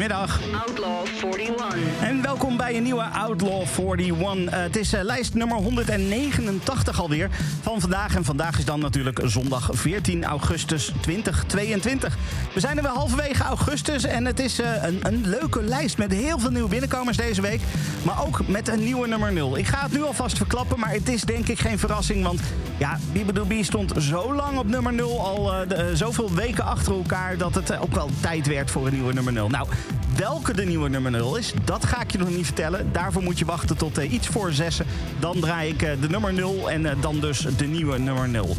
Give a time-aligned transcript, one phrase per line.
[0.00, 0.69] Goedemiddag.
[1.22, 2.00] Outlaw 41.
[2.00, 4.54] En welkom bij een nieuwe Outlaw 41.
[4.54, 7.30] Eh, het is eh, lijst nummer 189 alweer
[7.62, 8.14] van vandaag.
[8.14, 12.16] En vandaag is dan natuurlijk zondag 14 augustus 2022.
[12.54, 16.12] We zijn er wel halverwege augustus en het is eh, een, een leuke lijst met
[16.12, 17.60] heel veel nieuwe binnenkomers deze week.
[18.02, 19.56] Maar ook met een nieuwe nummer 0.
[19.56, 22.24] Ik ga het nu alvast verklappen, maar het is denk ik geen verrassing.
[22.24, 22.40] Want
[22.78, 25.52] ja, Bibedoobie stond zo lang op nummer 0, al
[25.94, 27.36] zoveel weken achter elkaar...
[27.36, 29.48] dat het ook wel tijd werd voor een nieuwe nummer 0.
[29.48, 29.66] Nou,
[30.16, 32.92] welke de nieuwe nummer 0 is, dat ga ik je nog niet vertellen.
[32.92, 34.86] Daarvoor moet je wachten tot eh, iets voor zessen.
[35.18, 38.56] Dan draai ik eh, de nummer 0 en eh, dan dus de nieuwe nummer 0.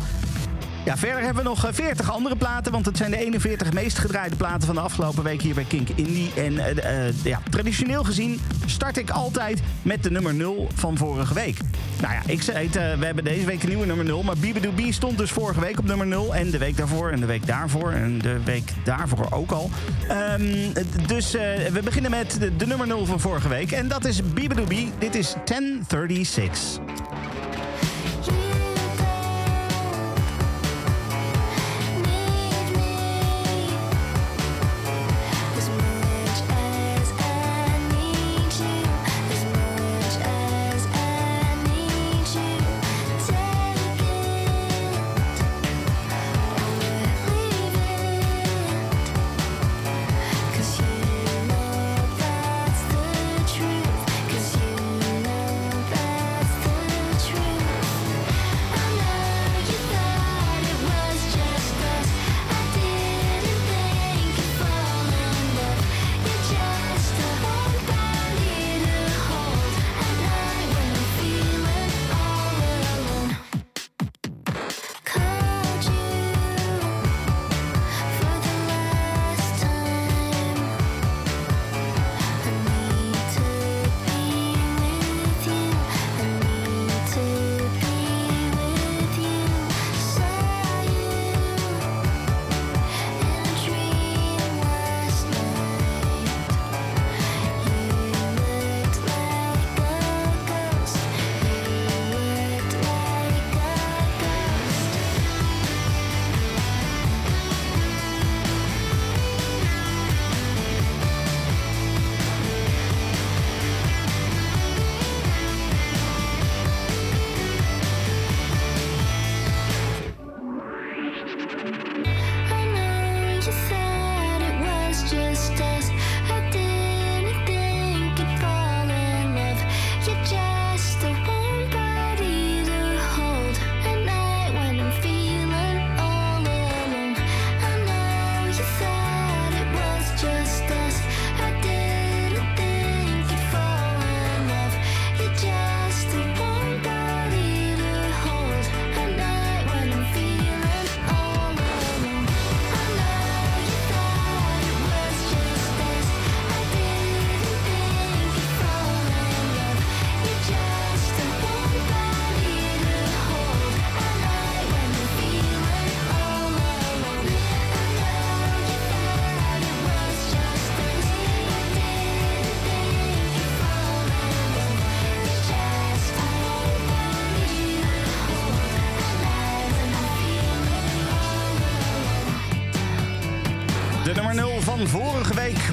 [0.85, 3.97] Ja, verder hebben we nog eh, 40 andere platen, want het zijn de 41 meest
[3.97, 6.31] gedraaide platen van de afgelopen week hier bij Kink Indie.
[6.35, 11.33] En eh, eh, ja, traditioneel gezien start ik altijd met de nummer 0 van vorige
[11.33, 11.57] week.
[12.01, 14.93] Nou ja, ik zei eh, we hebben deze week een nieuwe nummer 0, maar Bibidoobie
[14.93, 17.91] stond dus vorige week op nummer 0 en de week daarvoor en de week daarvoor
[17.91, 19.69] en de week daarvoor ook al.
[20.07, 20.73] Ehm,
[21.07, 24.91] dus eh, we beginnen met de, nummer 0 van vorige week en dat is Bibidoobie.
[24.99, 26.79] Dit is 1036.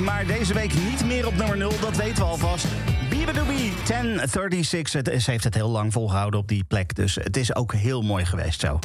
[0.00, 2.66] Maar deze week niet meer op nummer 0, dat weten we alvast.
[3.10, 5.12] Bibadoobie 1036.
[5.12, 8.02] Het, ze heeft het heel lang volgehouden op die plek, dus het is ook heel
[8.02, 8.78] mooi geweest zo.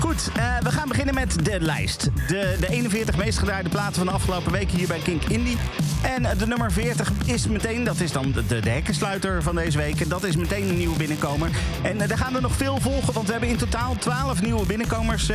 [0.00, 2.10] Goed, eh, we gaan beginnen met de lijst.
[2.28, 5.56] De, de 41 meest gedraaide platen van de afgelopen weken hier bij Kink Indie.
[6.02, 9.78] En eh, de nummer 40 is meteen, dat is dan de, de, hekkensluiter van deze
[9.78, 10.08] week.
[10.08, 11.50] Dat is meteen een nieuwe binnenkomer.
[11.82, 14.66] En eh, er gaan er nog veel volgen, want we hebben in totaal 12 nieuwe
[14.66, 15.26] binnenkomers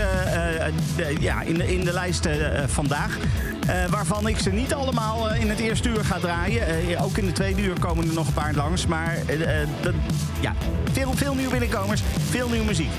[1.19, 2.27] ja, in, de, in de lijst
[2.67, 3.17] vandaag.
[3.65, 6.67] Eh, waarvan ik ze niet allemaal eh, in het eerste uur ga draaien.
[6.67, 8.85] Eh, ook in de tweede uur komen er nog een paar langs.
[8.85, 9.17] Maar
[9.81, 9.93] dat-
[10.39, 10.53] ja,
[10.91, 12.91] veel, veel nieuwe binnenkomers, veel nieuwe muziek.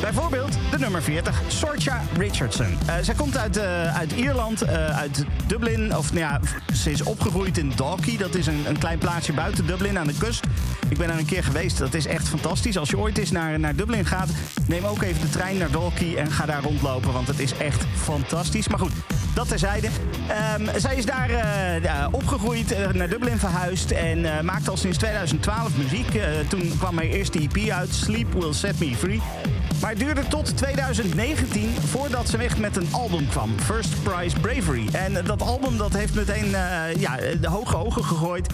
[0.00, 2.78] Bijvoorbeeld de nummer 40, Sorcha Richardson.
[3.02, 3.58] Zij komt uit,
[3.94, 5.96] uit Ierland, uit Dublin.
[5.96, 6.40] Of nou ja,
[6.74, 8.16] ze is opgegroeid in Dalkey.
[8.16, 10.46] Dat is een, een klein plaatsje buiten Dublin aan de kust.
[10.88, 11.78] Ik ben er een keer geweest.
[11.78, 12.78] Dat is echt fantastisch.
[12.78, 14.28] Als je ooit eens naar, naar Dublin gaat,
[14.66, 17.12] neem ook even de trein naar Dalkey en ga daar rondlopen.
[17.12, 18.68] Want het is echt fantastisch.
[18.68, 18.92] Maar goed,
[19.36, 19.88] dat terzijde.
[20.28, 24.98] Ehm, zij is daar eh, opgegroeid, eh, naar Dublin verhuisd en eh, maakte al sinds
[24.98, 26.20] 2012 muziek.
[26.48, 29.20] Toen kwam haar eerste EP uit, Sleep Will Set Me Free.
[29.80, 33.54] Maar het duurde tot 2019 voordat ze echt met een album kwam.
[33.60, 34.88] First Prize Bravery.
[34.92, 36.50] En dat album dat heeft meteen
[36.98, 38.46] ja, de hoge ogen gegooid.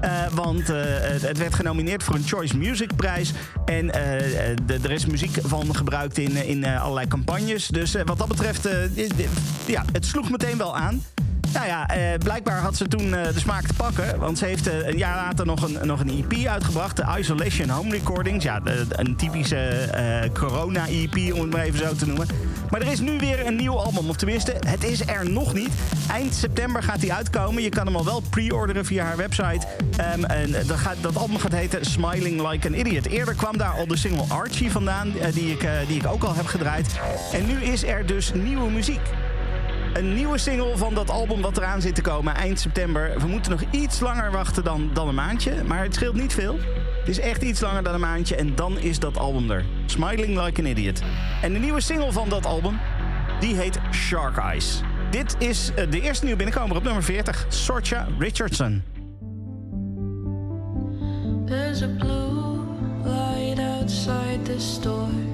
[0.00, 0.82] Eh, want eh,
[1.20, 3.32] het werd genomineerd voor een Choice Music prijs.
[3.64, 7.66] En eh, er is muziek van gebruikt in, in allerlei campagnes.
[7.66, 8.68] Dus wat dat betreft,
[9.66, 11.02] ja, het sloeg meteen wel aan.
[11.52, 14.18] Nou ja, eh, blijkbaar had ze toen eh, de smaak te pakken.
[14.18, 16.96] Want ze heeft een jaar later nog een, nog een EP uitgebracht.
[16.96, 18.44] De Isolation Home Recordings.
[18.44, 19.88] Ja, een typische
[20.34, 22.26] corona-EP, om het maar even zo te noemen.
[22.70, 24.08] Maar er is nu weer een nieuw album.
[24.08, 25.68] Of tenminste, het is er nog niet.
[26.10, 27.62] Eind september gaat hij uitkomen.
[27.62, 29.66] Je kan hem al wel pre-orderen via haar website.
[29.96, 33.06] Ehm, en dat, gaat, dat album gaat heten Smiling Like an Idiot.
[33.06, 35.18] Eerder kwam daar al de single Archie vandaan.
[35.18, 36.86] eh, die, ik, eh, die ik ook al heb gedraaid.
[37.32, 39.00] En nu is er dus nieuwe muziek.
[39.92, 43.20] Een nieuwe single van dat album wat eraan zit te komen eind september.
[43.20, 45.64] We moeten nog iets langer wachten dan, dan een maandje.
[45.64, 46.58] Maar het scheelt niet veel.
[46.98, 49.64] Het is echt iets langer dan een maandje en dan is dat album er.
[49.86, 51.02] Smiling Like an Idiot.
[51.42, 52.78] En de nieuwe single van dat album,
[53.40, 54.80] die heet Shark Eyes.
[55.10, 57.46] Dit is eh, de eerste nieuwe binnenkomer op nummer 40.
[57.48, 58.82] Sorcha Richardson.
[61.46, 62.64] There's a blue
[63.04, 65.30] light outside the store.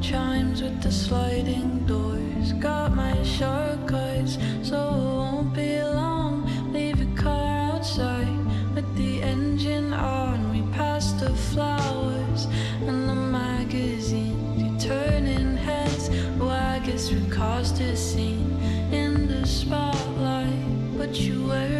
[0.00, 2.52] Chimes with the sliding doors.
[2.54, 6.48] Got my shark eyes, so it won't be long.
[6.72, 8.38] Leave your car outside
[8.74, 10.50] with the engine on.
[10.50, 12.46] We pass the flowers
[12.86, 14.62] and the magazines.
[14.62, 16.10] You turning heads,
[16.40, 18.56] oh, I guess we caused a scene
[18.92, 20.96] in the spotlight.
[20.96, 21.77] But you wear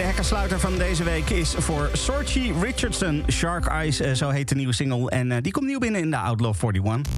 [0.00, 3.24] 40 en daarmee de hekkensluiter van deze week is voor Sorchi Richardson.
[3.28, 5.10] Shark Eyes, eh, zo heet de nieuwe single.
[5.10, 7.12] En eh, die komt nieuw binnen in de Outlaw 41.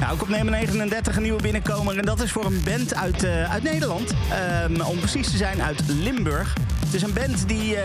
[0.00, 1.98] Nou, ook op nummer 39 een nieuwe binnenkomer.
[1.98, 4.12] En dat is voor een band uit, eh, uit Nederland.
[4.30, 6.54] Ehm, om precies te zijn uit Limburg.
[6.84, 7.76] Het is een band die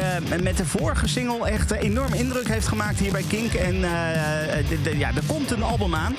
[0.41, 3.53] met de vorige single echt enorm indruk heeft gemaakt hier bij Kink.
[3.53, 6.15] En de- ja, er komt een album aan.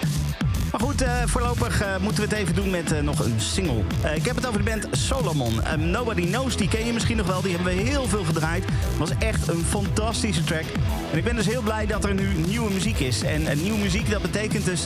[0.77, 3.83] Maar goed, eh, voorlopig eh, moeten we het even doen met eh, nog een single.
[4.15, 5.63] Ik heb het over de band Solomon.
[5.63, 7.43] Eh, Nobody Knows, die ken je misschien nog wel.
[7.43, 8.65] Die hebben we heel veel gedraaid.
[8.99, 10.65] Was echt een fantastische track.
[11.13, 13.23] En ik ben dus heel blij dat er nu nieuwe muziek is.
[13.23, 14.83] En nieuwe muziek, dat betekent dus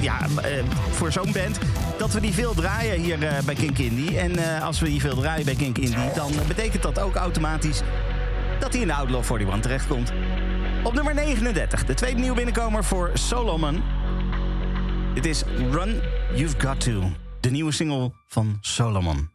[0.00, 0.18] ja,
[0.90, 1.58] voor zo'n band...
[1.98, 4.18] dat we die veel draaien hier bij Kink Indie.
[4.18, 6.12] En als we die veel draaien bij Kink Indie...
[6.14, 7.80] dan betekent dat ook automatisch
[8.60, 10.12] dat hij in de Outlaw 41 terechtkomt.
[10.82, 13.82] Op nummer 39, de tweede nieuwe binnenkomer voor Solomon...
[15.14, 16.00] Dit is Run
[16.34, 17.02] You've Got To,
[17.40, 19.30] de nieuwe single van Solomon.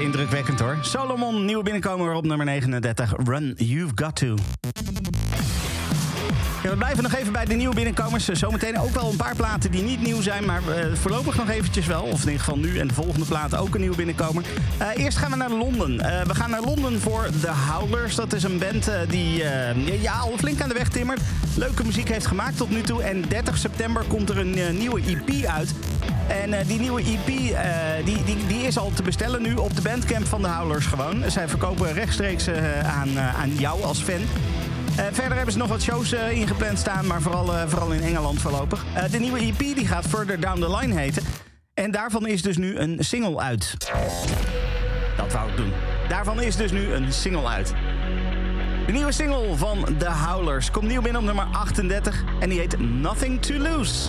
[0.00, 0.78] Indrukwekkend hoor.
[0.80, 3.14] Solomon, nieuwe binnenkomer op nummer 39.
[3.24, 4.34] Run You've Got To.
[6.70, 8.28] We blijven nog even bij de nieuwe binnenkomers.
[8.28, 11.48] Eh, Zometeen ook wel een paar platen die niet nieuw zijn, maar eh, voorlopig nog
[11.48, 12.02] eventjes wel.
[12.02, 14.44] Of in ieder geval nu en de volgende platen ook een nieuwe binnenkomer.
[14.78, 15.96] Eh, eerst gaan we naar Londen.
[16.26, 18.14] We gaan naar Londen voor The Howlers.
[18.14, 19.42] Dat is een band die
[20.00, 21.20] ja, al flink aan de weg timmert.
[21.56, 23.02] Leuke muziek heeft gemaakt tot nu toe.
[23.02, 25.74] En 30 september komt er een nieuwe EP uit.
[26.28, 29.76] En eh, die nieuwe EP eh, die, die, die is al te bestellen nu op
[29.76, 31.30] de bandcamp van de Howlers gewoon.
[31.30, 34.20] Zij verkopen rechtstreeks eh, aan, aan jou als fan.
[35.12, 38.84] Verder hebben ze nog wat shows ingepland staan, maar vooral, vooral in Engeland voorlopig.
[39.10, 41.22] De nieuwe EP die gaat Further Down the Line heten.
[41.74, 43.74] En daarvan is dus nu een single uit.
[45.16, 45.72] Dat wou ik doen.
[46.08, 47.74] Daarvan is dus nu een single uit.
[48.86, 52.78] De nieuwe single van The Howlers komt nieuw binnen op nummer 38 en die heet
[52.78, 54.08] Nothing to Lose.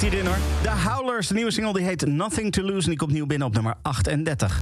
[0.00, 0.38] Hierin hoor.
[0.62, 3.46] The Howlers, de nieuwe single die heet Nothing to Lose en die komt nieuw binnen
[3.46, 4.60] op nummer 38.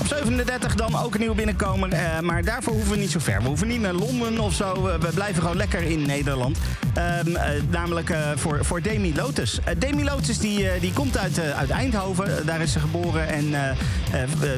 [0.00, 3.42] Op 37 dan ook een nieuwe binnenkomer, eh, maar daarvoor hoeven we niet zo ver.
[3.42, 6.58] We hoeven niet naar Londen of zo, we blijven gewoon lekker in Nederland.
[6.94, 9.58] Ehm, eh, namelijk eh, voor, voor Demi Lotus.
[9.78, 13.76] Demi Lotus die, die komt uit, uit Eindhoven, daar is ze geboren en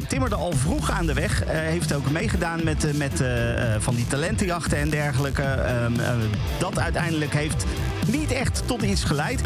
[0.09, 1.43] timmerde al vroeg aan de weg.
[1.47, 3.25] Heeft ook meegedaan met, met
[3.79, 5.43] van die talentenjachten en dergelijke.
[5.43, 6.11] Ehm, eh,
[6.59, 7.65] dat uiteindelijk heeft
[8.09, 9.41] niet echt tot iets geleid.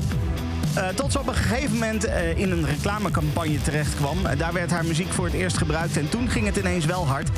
[0.74, 4.26] Eh, tot ze op een gegeven moment eh, in een reclamecampagne terecht kwam.
[4.26, 7.06] Eh, daar werd haar muziek voor het eerst gebruikt en toen ging het ineens wel
[7.06, 7.28] hard.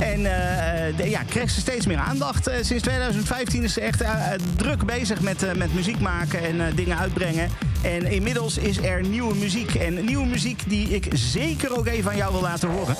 [0.00, 2.46] En eh, eh, ja, kreeg ze steeds meer aandacht.
[2.46, 6.40] Eh, sinds 2015 is ze echt eh, eh, druk bezig met, eh, met muziek maken
[6.44, 7.48] en eh, dingen uitbrengen.
[7.82, 9.74] En inmiddels is er nieuwe muziek.
[9.74, 12.96] En nieuwe muziek die ik zeker ook even aan jou wil laten horen.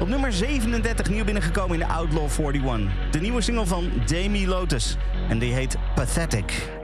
[0.00, 2.92] Op nummer 37 nieuw binnengekomen in de Outlaw 41.
[3.10, 4.96] De nieuwe single van Demi Lotus.
[5.28, 6.77] En die heet Pathetic.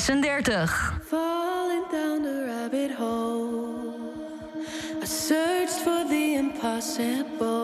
[0.00, 0.72] 36.
[1.02, 4.54] Falling down the rabbit hole.
[5.00, 7.59] I searched for the impossible.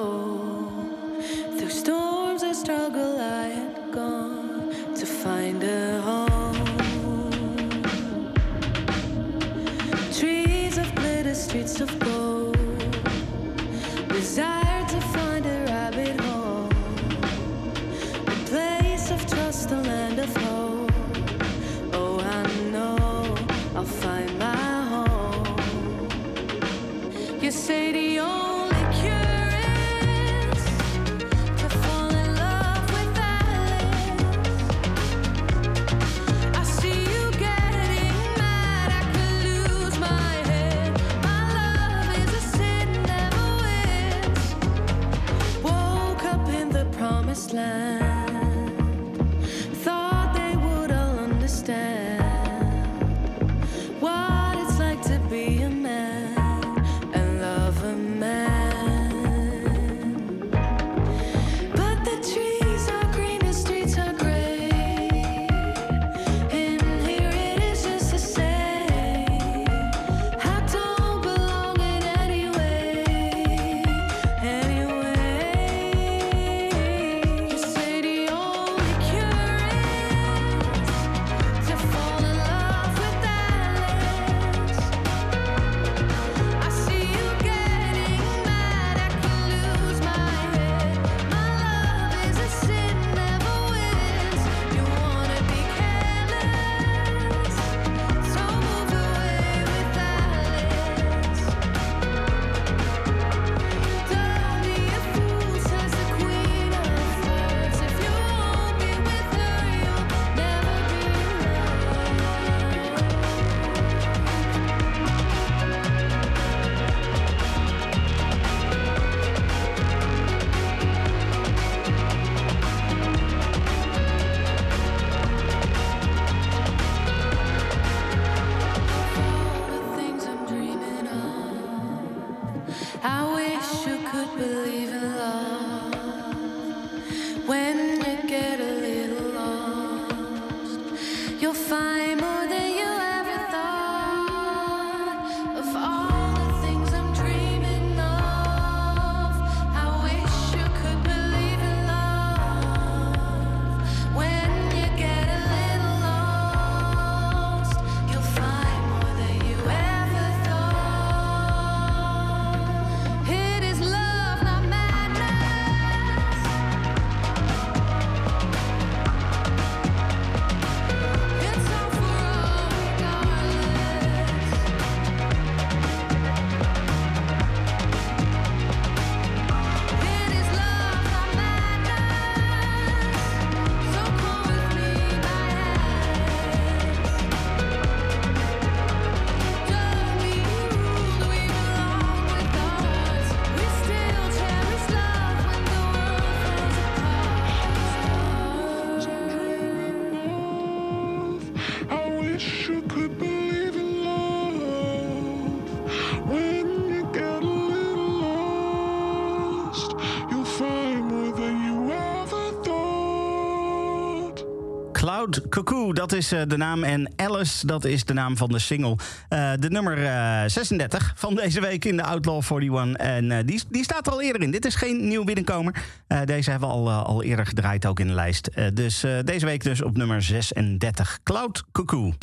[215.27, 216.85] Cloud Cuckoo, dat is eh, de naam.
[216.85, 218.97] En Alice, dat is de naam van de single.
[219.29, 222.95] Eh, de nummer eh, 36 van deze week in de Outlaw 41.
[223.07, 224.51] En eh, die, die staat er al eerder in.
[224.51, 225.85] Dit is geen nieuw binnenkomer.
[226.07, 228.47] Eh, deze hebben we al, eh, al eerder gedraaid, ook in de lijst.
[228.47, 231.19] Eh, dus eh, deze week dus op nummer 36.
[231.23, 232.15] Cloud Cuckoo.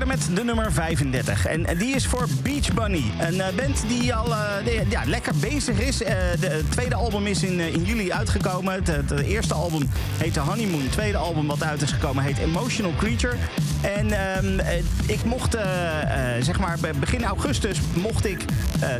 [0.00, 1.46] Verder met de nummer 35.
[1.46, 3.04] En die is voor Beach Bunny.
[3.18, 6.02] Een eh, band die al eh, ja, lekker bezig is.
[6.02, 8.74] Eh, de, het tweede album is in, in juli uitgekomen.
[8.74, 10.82] Het, het eerste album heette Honeymoon.
[10.82, 13.36] Het tweede album wat uit is gekomen heet Emotional Creature.
[13.82, 18.44] En ehm, eh, ik mocht, eh, eh, zeg maar, begin augustus mocht ik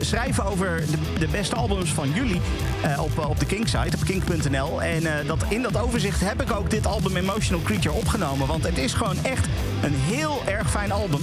[0.01, 2.41] schrijven over de, de beste albums van juli
[2.83, 4.83] eh, op, op de Kink-site, op kink.nl.
[4.83, 8.47] En dat, in dat overzicht heb ik ook dit album Emotional Creature opgenomen.
[8.47, 9.47] Want het is gewoon echt
[9.83, 11.21] een heel erg fijn album.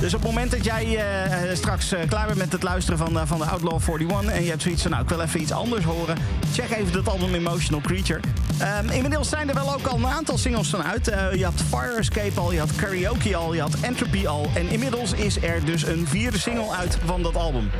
[0.00, 3.12] Dus op het moment dat jij eh, straks eh, klaar bent met het luisteren van,
[3.12, 4.32] de- van de Outlaw 41...
[4.32, 6.16] en je hebt zoiets van, nou, ik wil even iets anders horen...
[6.52, 8.20] check even dat album Emotional Creature.
[8.58, 11.08] Ehm, inmiddels zijn er wel ook al een aantal singles van uit.
[11.08, 14.50] Eh, je had Fire Escape al, je had Karaoke al, je had Entropy al...
[14.54, 17.70] en inmiddels is er dus een vierde single uit van dat album.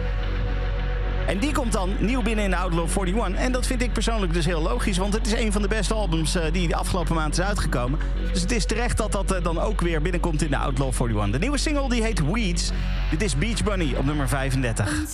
[1.27, 3.41] En die komt dan nieuw binnen in de Outlaw 41.
[3.41, 4.97] En dat vind ik persoonlijk dus heel logisch.
[4.97, 7.99] Want het is een van de beste albums eh, die de afgelopen maand is uitgekomen.
[8.33, 11.31] Dus het is terecht dat dat eh, dan ook weer binnenkomt in de Outlaw 41.
[11.31, 12.71] De nieuwe single die heet Weeds.
[13.11, 15.05] Dit is Beach Bunny op nummer 35.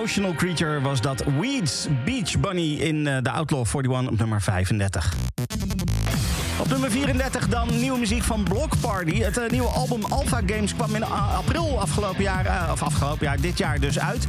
[0.00, 5.14] Emotional Creature was dat Weeds Beach Bunny in eh, de Outlaw 41 op nummer 35.
[6.60, 9.22] Op nummer 34 dan nieuwe muziek van Block Party.
[9.22, 13.40] Het eh, nieuwe album Alpha Games kwam in eh, april afgelopen jaar, of afgelopen jaar,
[13.40, 14.24] dit jaar dus uit.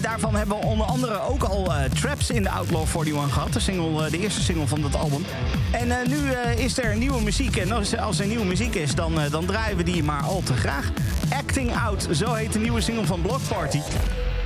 [0.00, 3.52] daarvan hebben we onder andere ook al Traps in de Outlaw 41 gehad.
[3.52, 5.24] De, single, de eerste single van dat album.
[5.70, 7.56] En nu is er nieuwe muziek.
[7.56, 10.54] En als, als er nieuwe muziek is, dan, dan draaien we die maar al te
[10.54, 10.90] graag.
[11.38, 13.80] Acting Out, zo heet de nieuwe single van Block Party.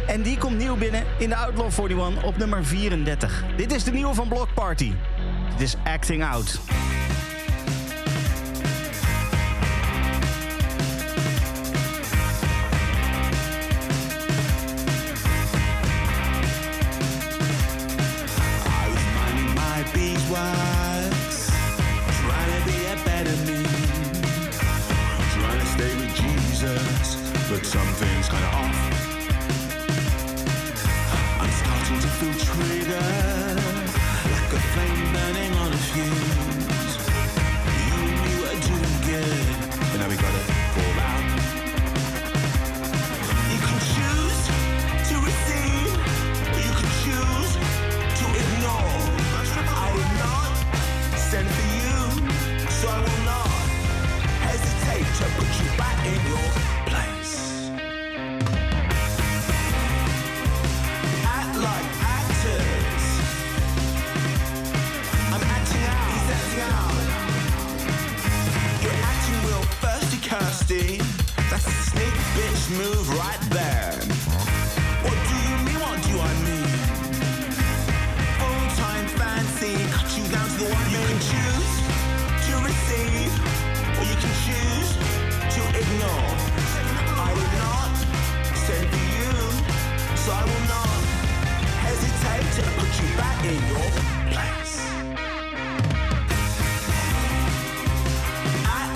[0.07, 3.45] En die komt nieuw binnen in de Outlaw 41 op nummer 34.
[3.57, 4.93] Dit is de nieuwe van Block Party.
[5.51, 6.61] Dit is Acting Out.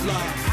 [0.09, 0.50] Act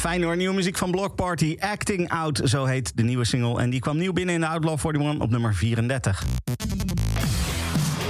[0.00, 0.36] fijn hoor.
[0.36, 1.56] Nieuwe muziek van Block Party.
[1.58, 3.60] Acting Out, zo heet de nieuwe single.
[3.60, 6.24] En die kwam nieuw binnen in de Outlaw 41 op nummer 34.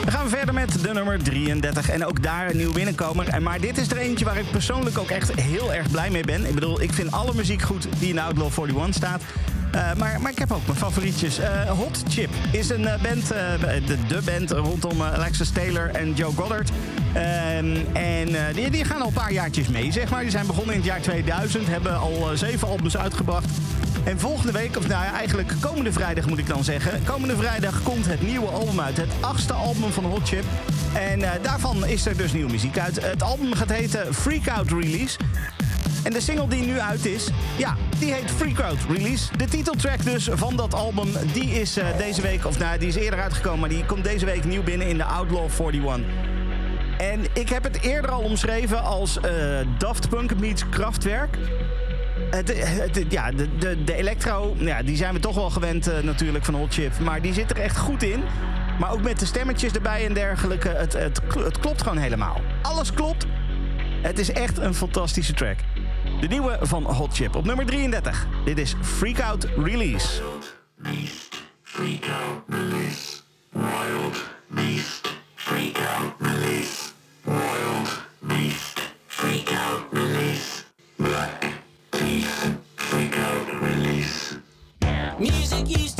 [0.04, 1.90] Dan gaan we verder met de nummer 33.
[1.90, 3.28] En ook daar een nieuw binnenkomer.
[3.28, 6.24] En Maar dit is er eentje waar ik persoonlijk ook echt heel erg blij mee
[6.24, 6.46] ben.
[6.46, 9.22] Ik bedoel, ik vind alle muziek goed die in Outlaw 41 staat.
[9.72, 11.38] Eh, maar, maar ik heb ook mijn favorietjes.
[11.38, 16.32] Eh, Hot Chip is een eh, band, de, de band rondom Alexis Taylor en Joe
[16.32, 16.70] Goddard.
[17.12, 20.20] Ehm, en eh, die, die gaan al een paar jaartjes mee, zeg maar.
[20.20, 23.48] Die zijn begonnen in het jaar 2000, hebben al eh, zeven albums uitgebracht.
[24.04, 27.04] En volgende week, of nou ja, eigenlijk komende vrijdag moet ik dan zeggen.
[27.04, 28.96] Komende vrijdag komt het nieuwe album uit.
[28.96, 30.44] Het achtste album van Hot Chip.
[30.94, 33.04] En eh, daarvan is er dus nieuwe muziek uit.
[33.04, 35.18] Het album gaat heten Freak Out Release.
[36.02, 39.36] En de single die nu uit is, ja, die heet Freak Out Release.
[39.36, 43.20] De titeltrack dus van dat album, die is deze week, of nou, die is eerder
[43.20, 46.29] uitgekomen, maar die komt deze week nieuw binnen in de Outlaw 41.
[47.00, 51.38] En ik heb het eerder al omschreven als eh, Daft Punk meets Kraftwerk.
[52.30, 56.44] Het, ja, de, de, de electro, ja, die zijn we toch wel gewend eh, natuurlijk
[56.44, 56.98] van Hot Chip.
[56.98, 58.22] Maar die zit er echt goed in.
[58.78, 60.68] Maar ook met de stemmetjes erbij en dergelijke.
[60.68, 62.40] Het, het, het klopt gewoon helemaal.
[62.62, 63.26] Alles klopt.
[64.02, 65.56] Het is echt een fantastische track.
[66.20, 68.26] De nieuwe van Hot Chip op nummer 33.
[68.44, 70.22] Dit is Freak Out Release.
[70.76, 71.40] Music
[74.80, 75.10] used to
[85.70, 85.99] be escape.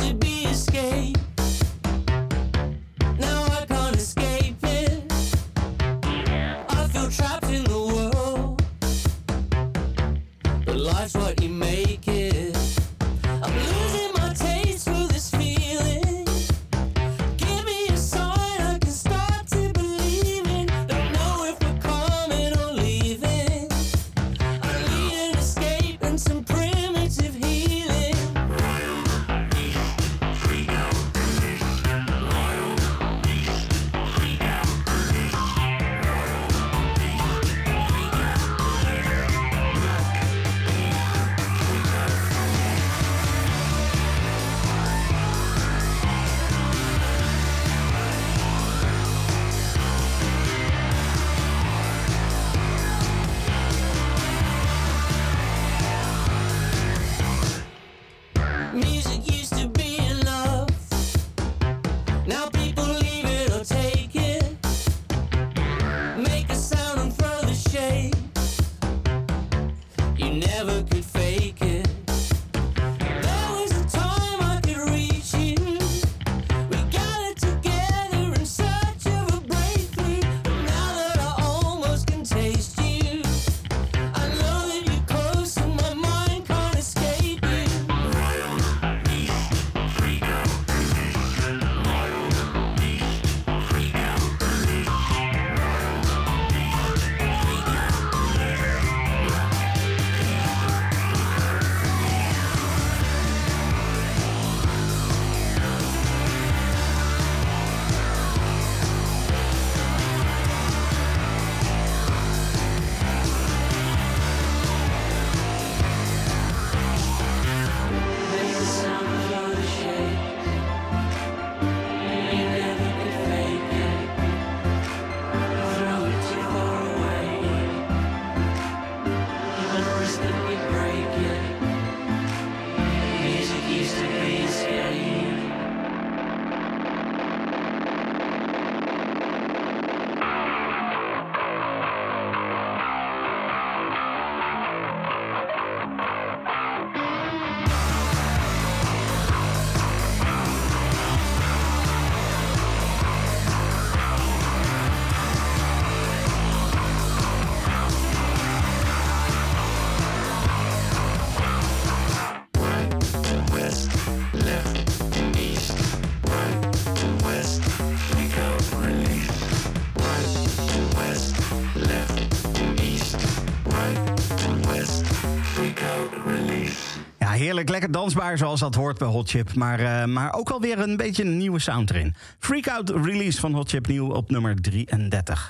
[177.51, 177.70] Heerlijk.
[177.70, 179.55] Lekker dansbaar zoals dat hoort bij Hot Chip.
[179.55, 182.14] Maar, eh, maar ook wel weer een beetje een nieuwe sound erin.
[182.38, 185.48] Freak Out release van Hot Chip nieuw op nummer 33.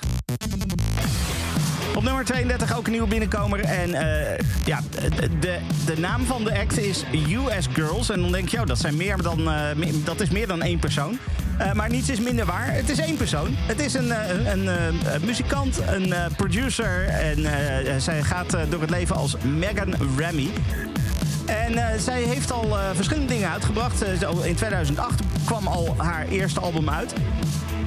[1.95, 3.59] Op nummer 32 ook een nieuwe binnenkomer.
[3.59, 4.79] En eh, ja,
[5.39, 8.09] de, de, naam van de act is US Girls.
[8.09, 10.79] En dan denk je, oh, dat, zijn meer dan, eh, dat is meer dan één
[10.79, 11.17] persoon.
[11.73, 12.73] Maar niets is minder waar.
[12.73, 13.47] Het is één persoon.
[13.51, 14.11] Het is een,
[14.51, 17.07] een, een, muzikant, een producer.
[17.07, 17.37] En
[18.01, 20.49] zij gaat door het leven als Megan Remy.
[21.51, 24.03] En eh, zij heeft al eh, verschillende dingen uitgebracht.
[24.43, 27.13] In 2008 kwam al haar eerste album uit.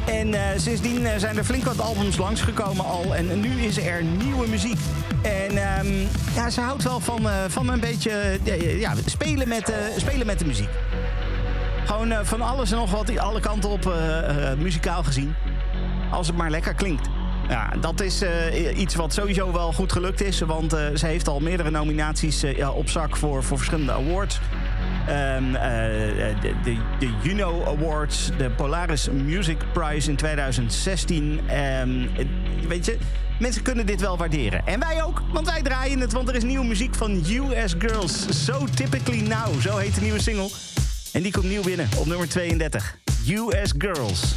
[0.06, 3.14] En eh, sindsdien zijn er flink wat albums langsgekomen al.
[3.14, 4.78] En nu is er nieuwe muziek.
[5.22, 8.38] En ehm, ja, ze houdt wel van, van een beetje
[8.78, 10.68] ja, spelen, met, spelen met de muziek.
[11.84, 13.94] Gewoon van alles en nog wat, alle kanten op,
[14.58, 15.34] muzikaal gezien.
[16.10, 17.08] Als het maar lekker klinkt.
[17.48, 20.40] Ja, dat is eh, iets wat sowieso wel goed gelukt is.
[20.40, 24.40] Want eh, ze heeft al meerdere nominaties eh, op zak voor, voor verschillende awards.
[25.06, 31.40] Ehm, eh, de, de, Juno Awards, de Polaris Music Prize in 2016.
[31.48, 32.06] Ehm,
[32.68, 32.98] weet je,
[33.38, 34.66] mensen kunnen dit wel waarderen.
[34.66, 36.12] En wij ook, want wij draaien het.
[36.12, 38.44] Want er is nieuwe muziek van US Girls.
[38.44, 40.50] So Typically Now, zo heet de nieuwe single.
[41.12, 42.96] En die komt nieuw binnen op nummer 32.
[43.26, 44.34] US Girls.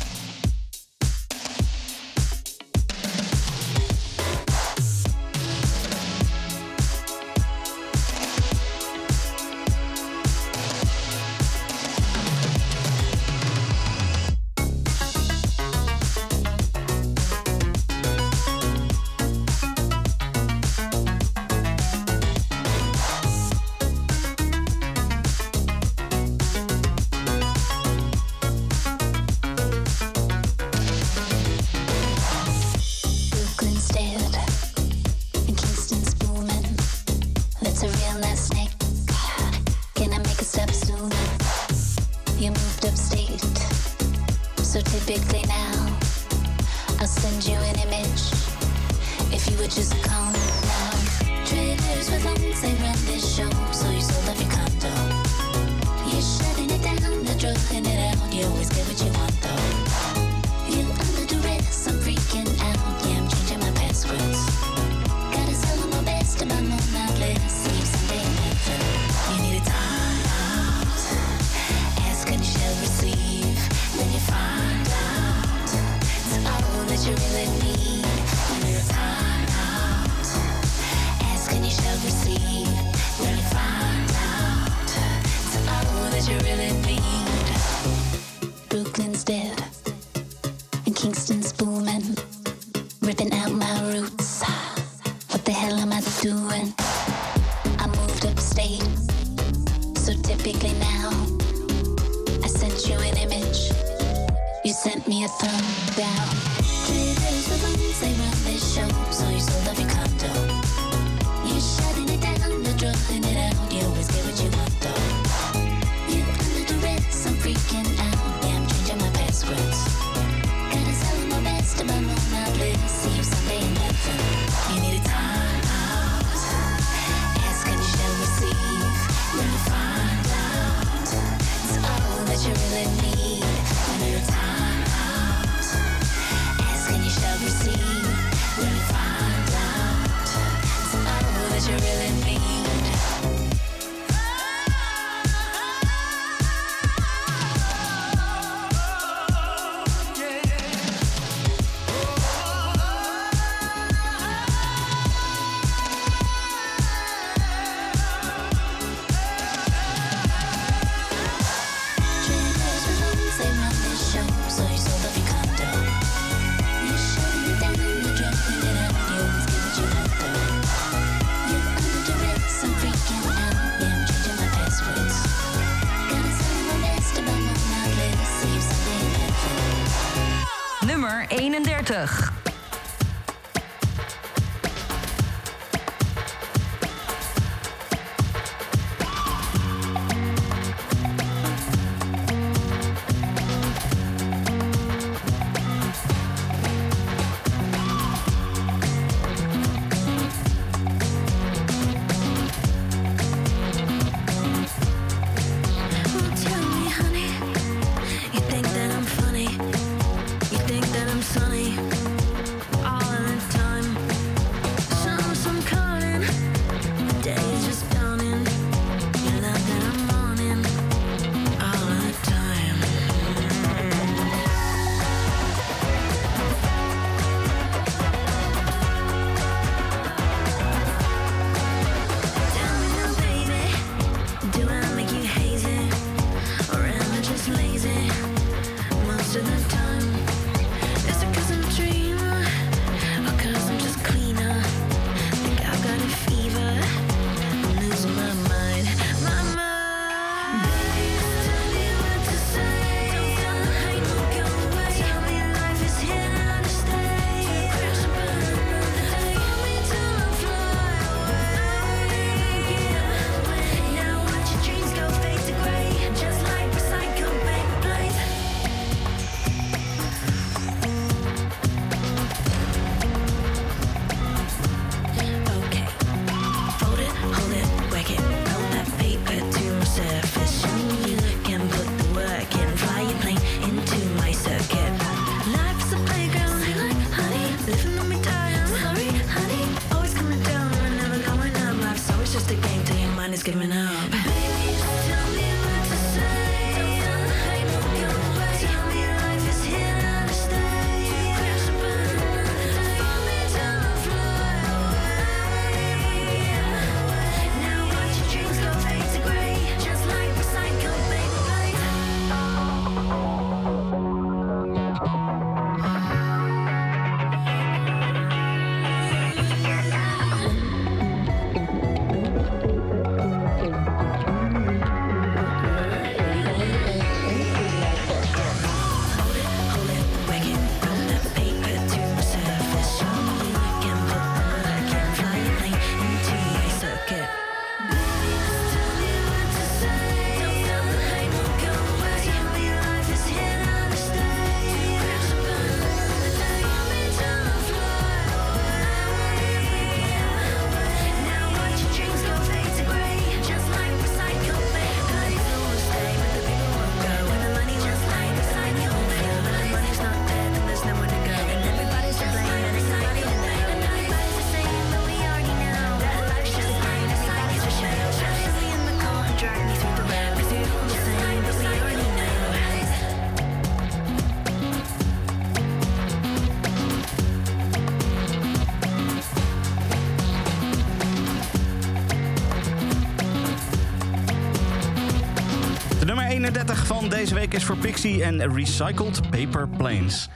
[387.53, 390.29] Is voor Pixie en Recycled Paper Planes.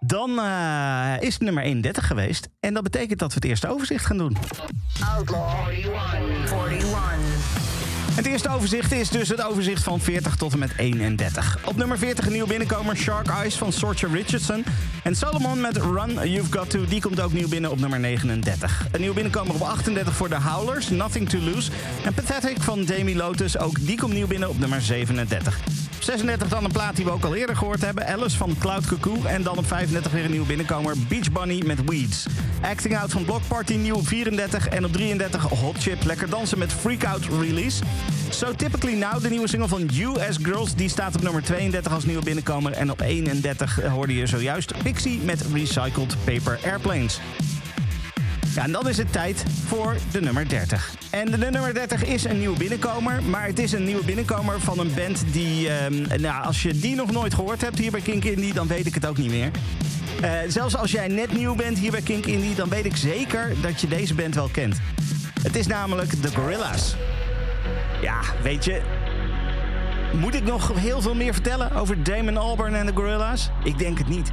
[0.00, 2.48] Dan eh, is het nummer 31 geweest.
[2.60, 4.36] En dat betekent dat we het eerste overzicht gaan doen.
[5.16, 6.52] Outlaw 41.
[6.70, 7.62] 41.
[8.14, 11.58] Het eerste overzicht is dus het overzicht van 40 tot en met 31.
[11.64, 14.64] Op nummer 40 een nieuw binnenkomer Shark Eyes van Sorcha Richardson.
[15.02, 18.86] En Solomon met Run You've Got To, die komt ook nieuw binnen op nummer 39.
[18.92, 21.70] Een nieuw binnenkomer op 38 voor de Howlers, Nothing To Lose.
[22.04, 25.60] En Pathetic van Demi Lotus, ook die komt nieuw binnen op nummer 37.
[26.12, 28.06] Op 36 dan een plaat die we ook al eerder gehoord hebben.
[28.06, 29.24] Alice van Cloud Cuckoo.
[29.24, 30.94] En dan op 35 weer een nieuw binnenkomer.
[31.08, 32.26] Beach Bunny met Weeds.
[32.60, 34.68] Acting Out van Block Party nieuw op 34.
[34.68, 37.82] En op 33 Hot Chip Lekker Dansen met Freak Out Release.
[38.30, 40.74] So Typically Now, de nieuwe single van US Girls.
[40.74, 42.72] Die staat op nummer 32 als nieuwe binnenkomer.
[42.72, 47.20] En op 31 hoorde je zojuist Pixie met Recycled Paper Airplanes.
[48.54, 51.01] Ja, en dan is het tijd voor de nummer 30.
[51.12, 53.22] En de nummer 30 is een nieuwe binnenkomer.
[53.22, 55.68] Maar het is een nieuwe binnenkomer van een band die...
[55.68, 58.52] ehm, nou, als je die nog nooit gehoord hebt hier bij Kink Indie...
[58.52, 59.50] dan weet ik het ook niet meer.
[60.20, 62.54] Eh, zelfs als jij net nieuw bent hier bij Kink Indie...
[62.54, 64.80] dan weet ik zeker dat je deze band wel kent.
[65.42, 66.96] Het is namelijk The Gorillas.
[68.02, 68.80] Ja, weet je...
[70.12, 73.50] Moet ik nog heel veel meer vertellen over Damon Albarn en de Gorillas?
[73.64, 74.32] Ik denk het niet.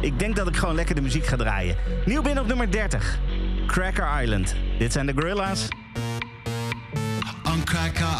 [0.00, 1.76] Ik denk dat ik gewoon lekker de muziek ga draaien.
[2.04, 3.18] Nieuw binnen op nummer 30.
[3.66, 4.54] Cracker Island.
[4.78, 5.68] Dit zijn de Gorillas.
[7.68, 8.17] On Cracker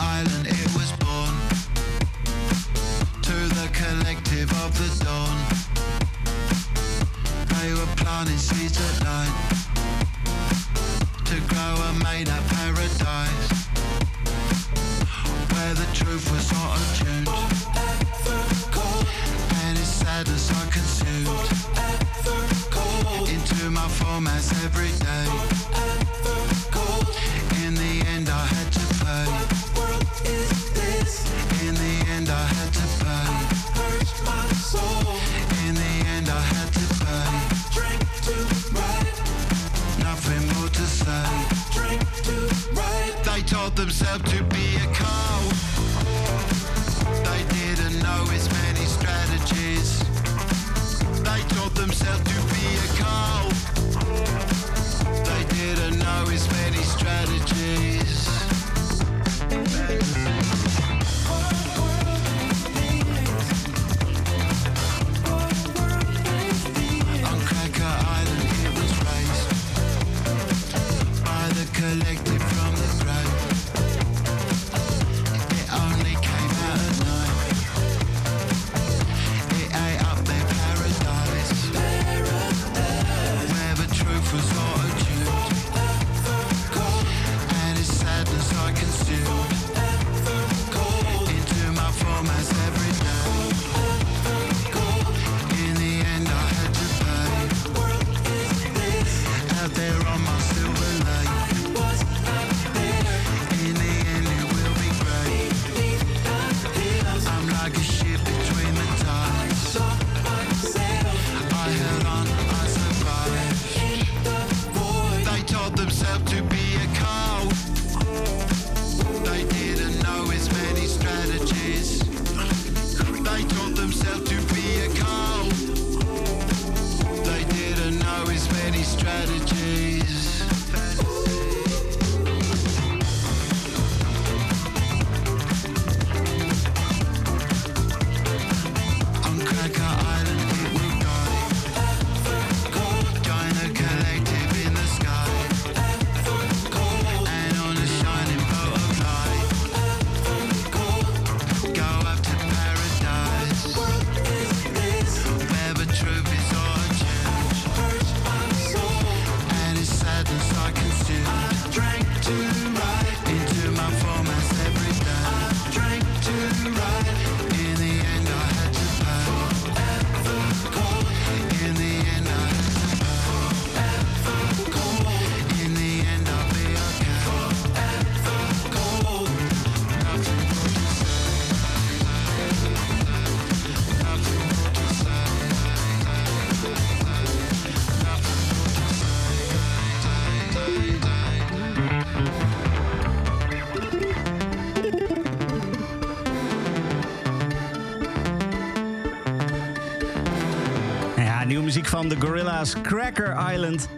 [201.88, 203.88] van de Gorillas Cracker Island.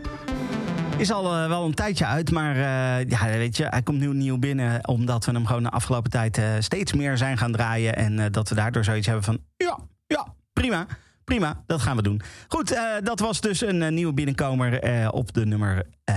[0.96, 4.14] Is al eh, wel een tijdje uit, maar eh, ja, weet je, hij komt nu
[4.14, 4.88] nieuw binnen...
[4.88, 7.96] omdat we hem gewoon de afgelopen tijd eh, steeds meer zijn gaan draaien...
[7.96, 10.86] en dat we daardoor zoiets hebben van, ja, ja, prima,
[11.24, 12.20] prima, dat gaan we doen.
[12.48, 14.80] Goed, dat was dus een nieuwe binnenkomer
[15.12, 16.14] op de nummer eh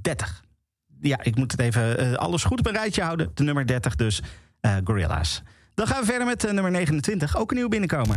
[0.00, 0.42] 30.
[1.00, 3.30] Ja, ik moet het even alles goed op een rijtje houden.
[3.34, 4.22] De nummer 30 dus,
[4.84, 5.42] Gorilla's.
[5.74, 8.16] Dan gaan we verder met nummer 29, ook een nieuwe binnenkomer.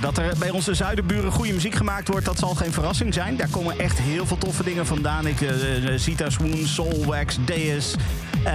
[0.00, 3.36] Dat er bij onze zuidenburen goede muziek gemaakt wordt, dat zal geen verrassing zijn.
[3.36, 5.26] Daar komen echt heel veel toffe dingen vandaan.
[5.26, 7.94] Ik, eh, eh, Zita Swoon, Soulwax, Deus,
[8.44, 8.52] eh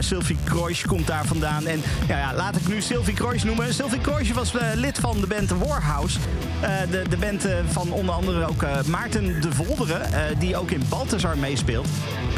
[0.00, 1.66] Sylvie Kroijs komt daar vandaan.
[1.66, 3.74] En ja, ja, laat ik nu Sylvie Kroijs noemen.
[3.74, 6.18] Sylvie Kroijs was eh, lid van de band Warhouse.
[6.60, 10.56] Eh, de, de band eh, van onder andere ook eh, Maarten de Volderen, eh, die
[10.56, 11.88] ook in Balthazar meespeelt.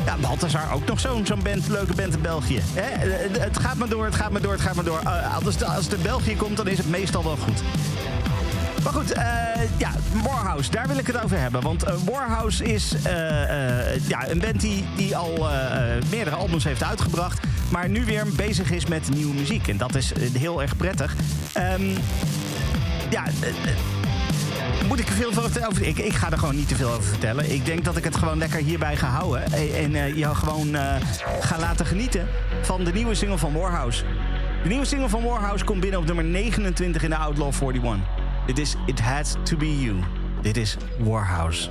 [0.05, 2.61] Ja, Balthazar ook nog zo'n band, leuke band in België.
[2.75, 2.81] Hè?
[3.09, 5.01] Eh, Het gaat maar door, het gaat maar door, het gaat maar door.
[5.05, 7.63] Eh, als, de, als de België komt, dan is het meestal wel goed.
[8.83, 9.25] Maar goed, eh,
[9.77, 9.91] ja,
[10.23, 11.63] Warhouse, daar wil ik het over hebben.
[11.63, 15.49] Want eh, Warhouse is eh, ja, een band die, die al
[16.11, 17.47] meerdere albums heeft uitgebracht.
[17.71, 19.69] Maar nu weer bezig is met nieuwe muziek.
[19.69, 21.15] En dat is heel erg prettig.
[21.53, 21.83] Ehm,
[23.11, 23.25] ja,
[24.91, 25.83] moet ik er veel over?
[25.87, 27.53] Ik, ik ga er gewoon niet te veel over vertellen.
[27.53, 29.53] Ik denk dat ik het gewoon lekker hierbij ga houden.
[29.53, 30.95] En eh, jou gewoon eh,
[31.41, 32.29] ga laten genieten
[32.63, 34.05] van de nieuwe single van Warhouse.
[34.63, 38.20] De nieuwe single van Warhouse komt binnen op nummer 29 in de Outlaw 41.
[38.51, 39.97] Dit is It Had To Be You.
[40.43, 41.71] Dit is Warhouse.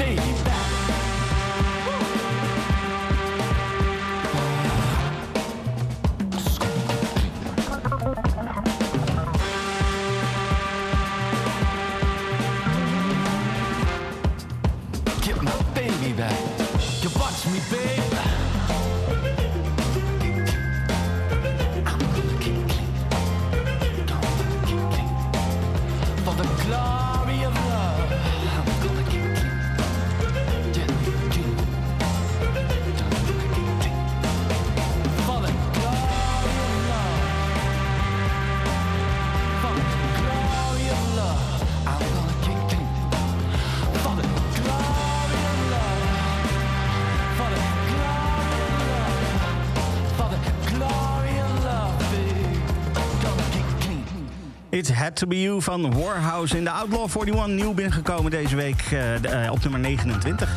[0.00, 0.53] And
[54.88, 57.46] It Had To Be You van Warhouse in de Outlaw 41.
[57.46, 60.50] Nieuw binnengekomen deze week eh, eh, op nummer 29.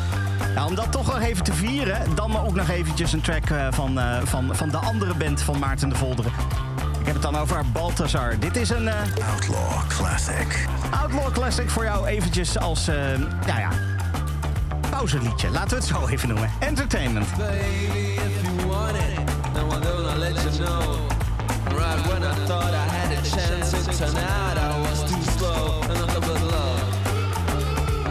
[0.54, 3.66] Ja, om dat toch nog even te vieren, dan ook nog eventjes een track eh,
[3.70, 6.32] van, van, van de andere band van Maarten de Volderen.
[7.00, 8.38] Ik heb het dan over Balthazar.
[8.38, 8.88] Dit is een
[9.32, 10.66] Outlaw Classic.
[11.02, 13.70] Outlaw Classic voor jou eventjes als, eh ja ja,
[14.90, 15.50] pauzeliedje.
[15.50, 16.50] Laten we het zo even noemen.
[16.58, 17.36] Entertainment.
[17.36, 18.07] Baby,
[23.98, 25.80] Tonight I was too slow.
[25.80, 27.04] Nothing but love,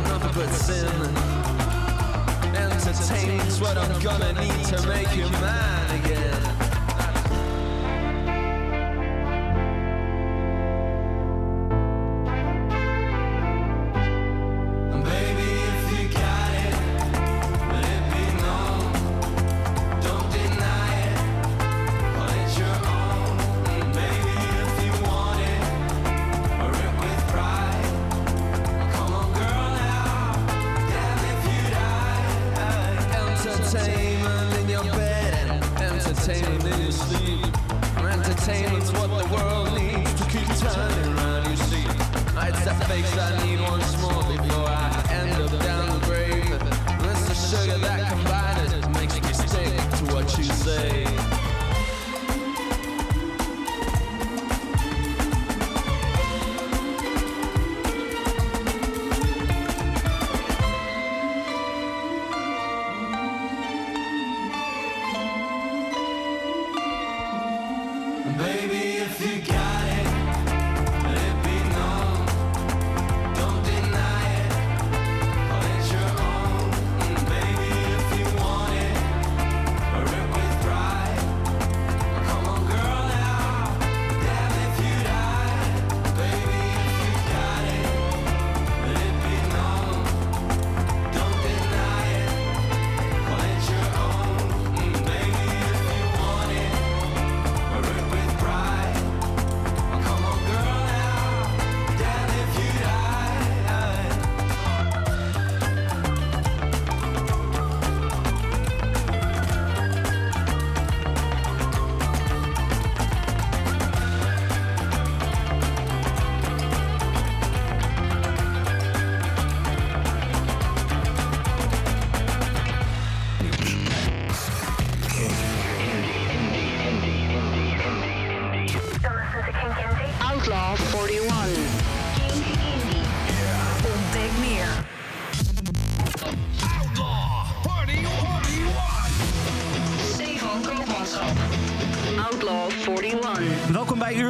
[0.09, 0.91] nothing but sin.
[2.53, 5.76] Entertaining's what I'm gonna need to make you mine.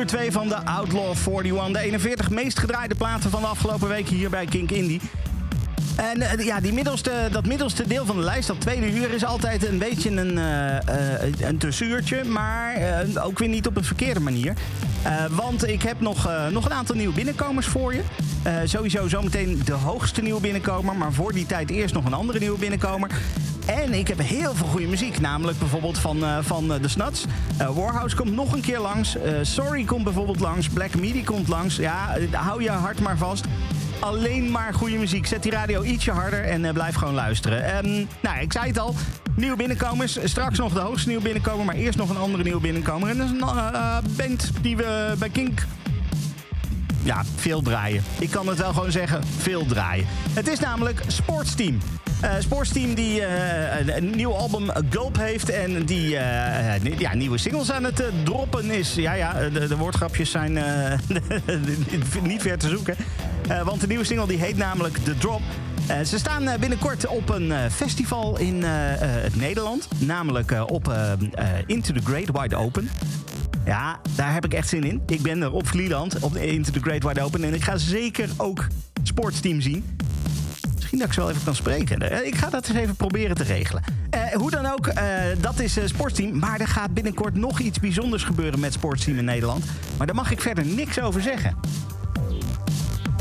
[0.08, 1.72] 2 van de Outlaw 41.
[1.72, 5.02] De 41 meest gedraaide platen van de afgelopen weken hier bij Kink Indie.
[5.96, 9.26] En eh, ja, die middelste, dat middelste deel van de lijst, dat tweede uur, is
[9.26, 12.24] altijd een beetje een, eh, een tussenuurtje.
[12.24, 14.54] Maar ook weer niet op een verkeerde manier.
[15.30, 18.02] Want ik heb nog, nog een aantal nieuwe binnenkomers voor je.
[18.64, 20.96] Sowieso zometeen de hoogste nieuwe binnenkomer.
[20.96, 23.10] Maar voor die tijd eerst nog een andere nieuwe binnenkomer.
[23.88, 25.20] En ik heb heel veel goede muziek.
[25.20, 27.26] Namelijk bijvoorbeeld van, eh, van eh, de Snuts.
[27.58, 29.18] Eh, Warhouse komt nog een keer langs.
[29.18, 30.70] Eh, Sorry komt bijvoorbeeld langs.
[30.70, 31.76] Black Midi komt langs.
[31.76, 33.46] Ja, eh, hou je hart maar vast.
[34.00, 35.26] Alleen maar goede muziek.
[35.26, 37.64] Zet die radio ietsje harder en eh, blijf gewoon luisteren.
[37.64, 38.96] Ehm, nou, ik zei het al.
[39.36, 40.18] Nieuwe binnenkomers.
[40.24, 41.66] Straks nog de hoogste nieuwe binnenkomer.
[41.66, 43.10] Maar eerst nog een andere nieuwe binnenkomer.
[43.10, 45.66] En dat is een eh, eh, band die we bij Kink
[47.04, 48.04] ja, veel draaien.
[48.20, 50.06] Ik kan het wel gewoon zeggen, veel draaien.
[50.34, 51.78] Het is namelijk Sportsteam.
[52.22, 56.10] Eh Sportsteam die eh, een, nieuw album eh, Gulp heeft en die
[56.98, 58.96] ja, nieuwe singles aan het droppen is.
[58.96, 60.52] Ja, ja, de, de woordgrapjes zijn
[62.24, 62.96] niet ver te zoeken.
[63.64, 65.42] Want de nieuwe single die heet namelijk The Drop.
[66.06, 69.88] Ze staan binnenkort op een festival in het Nederland.
[69.98, 70.94] Namelijk op
[71.66, 72.90] Into the Great Wide Open.
[73.66, 75.02] Ja, daar heb ik echt zin in.
[75.08, 77.44] Ik ben er op Vlieland, op Into the Great Wide Open.
[77.44, 78.68] En ik ga zeker ook
[79.04, 79.97] Sportsteam zien.
[80.98, 82.12] Dat ik wel even kan spreken.
[82.12, 83.84] Eh, Ik ga dat eens even proberen te regelen.
[84.10, 85.04] Eh, hoe dan ook, eh,
[85.40, 86.40] dat is Sportsteam.
[86.40, 89.66] Maar er gaat binnenkort nog iets bijzonders gebeuren met Sportsteam in Nederland.
[89.98, 91.56] Maar daar mag ik verder niks over zeggen.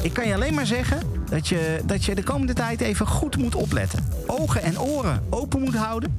[0.03, 0.99] Ik kan je alleen maar zeggen
[1.31, 4.09] dat je, dat je de komende tijd even goed moet opletten.
[4.27, 6.17] Ogen en oren open moet houden.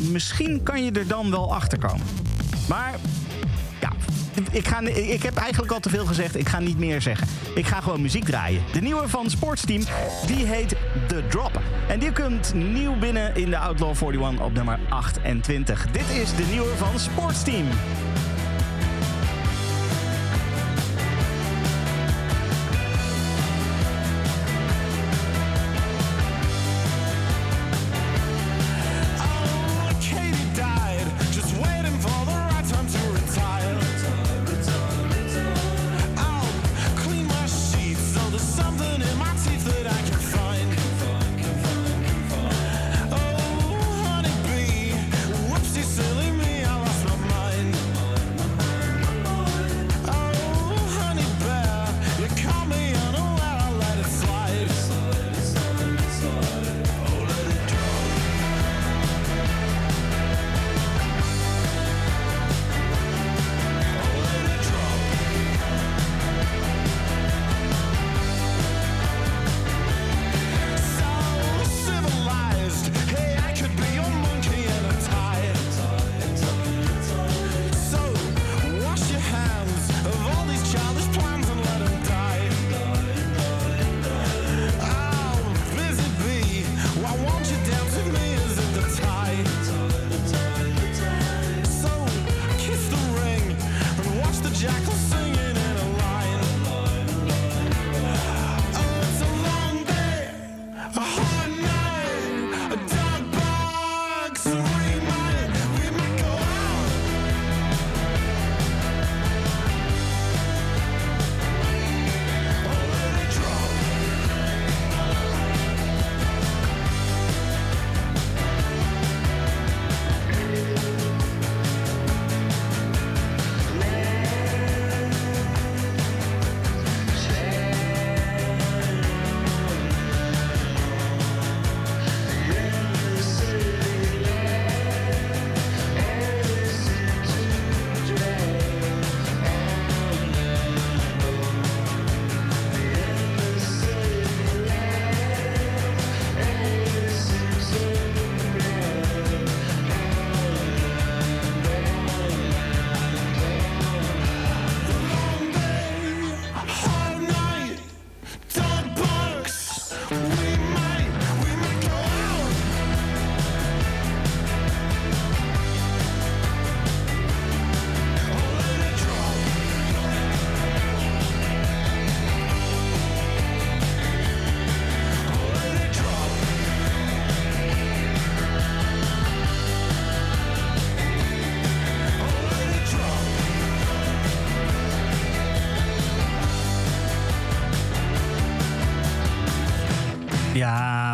[0.00, 2.06] Misschien kan je er dan wel achter komen.
[2.68, 2.94] Maar
[3.80, 3.92] ja,
[4.50, 6.36] ik, ga, ik heb eigenlijk al te veel gezegd.
[6.36, 7.26] Ik ga niet meer zeggen.
[7.54, 8.62] Ik ga gewoon muziek draaien.
[8.72, 9.82] De nieuwe van Sportsteam,
[10.26, 10.76] die heet
[11.08, 11.60] The Drop.
[11.88, 15.86] En die komt nieuw binnen in de Outlaw 41 op nummer 28.
[15.90, 17.66] Dit is de nieuwe van Sportsteam.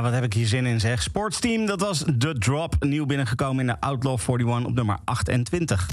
[0.06, 1.02] Wat heb ik hier zin in zeg.
[1.02, 2.74] Sportsteam, dat was The Drop.
[2.80, 5.86] Nieuw binnengekomen in de Outlaw 41 op nummer 28.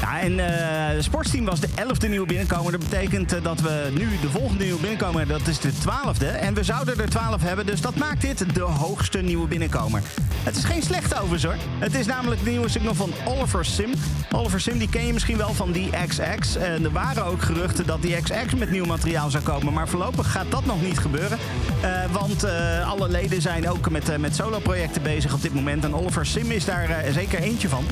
[0.00, 2.72] Ja, en eh Sportsteam was de 11e nieuwe binnenkomer.
[2.72, 6.40] Dat betekent eh, dat we nu de volgende nieuwe binnenkomer, dat is de 12e.
[6.40, 10.02] En we zouden er 12 hebben, dus dat maakt dit de hoogste nieuwe binnenkomer.
[10.42, 11.56] Het is geen slechte hoor.
[11.78, 13.90] Het is namelijk de nieuwe single van Oliver Sim.
[14.30, 16.56] Oliver Sim, die ken je misschien wel van die XX.
[16.56, 19.72] En er waren ook geruchten dat die XX met nieuw materiaal zou komen.
[19.72, 21.38] Maar voorlopig gaat dat nog niet gebeuren.
[21.80, 25.84] Eh, want eh, alle leden zijn ook met, eh, met solo-projecten bezig op dit moment.
[25.84, 27.84] En Oliver Sim is daar zeker eentje van.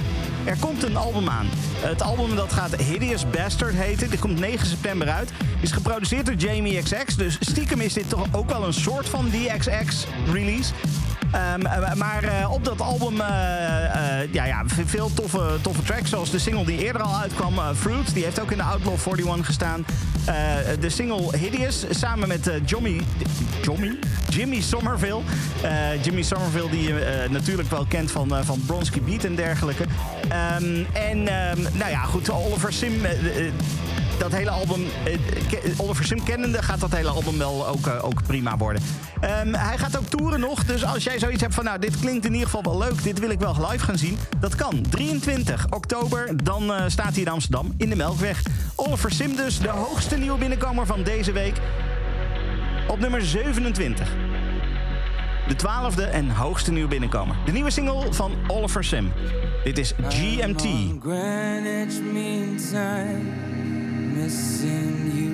[0.44, 1.46] Er komt een album aan.
[1.76, 4.10] Het album dat gaat Hideous Bastard heten.
[4.10, 5.30] Dit komt 9 september uit.
[5.60, 7.16] Is geproduceerd door Jamie XX.
[7.16, 10.72] Dus stiekem is dit toch ook wel een soort van DXX release.
[11.30, 13.16] Ehm, eh, maar op dat album,
[14.30, 16.10] ja, ja, veel toffe, toffe tracks.
[16.10, 18.14] Zoals de single die eerder al uitkwam, Fruit.
[18.14, 19.84] Die heeft ook in de Outlaw 41 gestaan.
[20.26, 20.34] Eh,
[20.80, 23.00] de single Hideous, samen met eh, Jommy,
[23.62, 23.98] Jommy?
[24.28, 25.20] Jimmy Somerville.
[25.62, 29.84] Eh, Jimmy Somerville, die je natuurlijk wel kent van, van Bronski Beat en dergelijke.
[30.28, 32.92] Ehm, en ehm, nou ja, goed, Oliver Sim...
[34.18, 34.84] dat hele album,
[35.76, 38.82] Oliver Sim kennende, gaat dat hele album wel ook, ook prima worden.
[39.20, 41.64] Ehm, hij gaat ook toeren nog, dus als jij zoiets hebt van...
[41.64, 44.18] nou, dit klinkt in ieder geval wel leuk, dit wil ik wel live gaan zien...
[44.40, 44.84] dat kan.
[44.90, 48.42] 23 oktober, dan staat hij in Amsterdam, in de Melkweg.
[48.76, 51.56] Oliver Sim dus, de hoogste nieuwe binnenkomer van deze week.
[52.88, 54.08] Op nummer 27.
[55.48, 57.36] De twaalfde en hoogste nieuwe binnenkomer.
[57.44, 59.12] De nieuwe single van Oliver Sim.
[59.64, 60.62] Dit is GMT.
[64.14, 65.28] Missing you,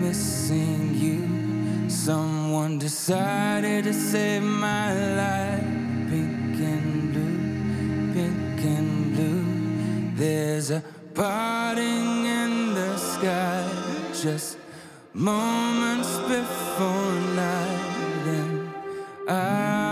[0.00, 1.18] missing you.
[1.90, 5.64] Someone decided to save my life.
[6.08, 9.44] Pink and blue, pink and blue.
[10.16, 10.82] There's a
[11.20, 11.59] sky,
[14.22, 14.58] just
[15.14, 18.24] moments before night.
[18.24, 18.74] Then
[19.26, 19.89] I'll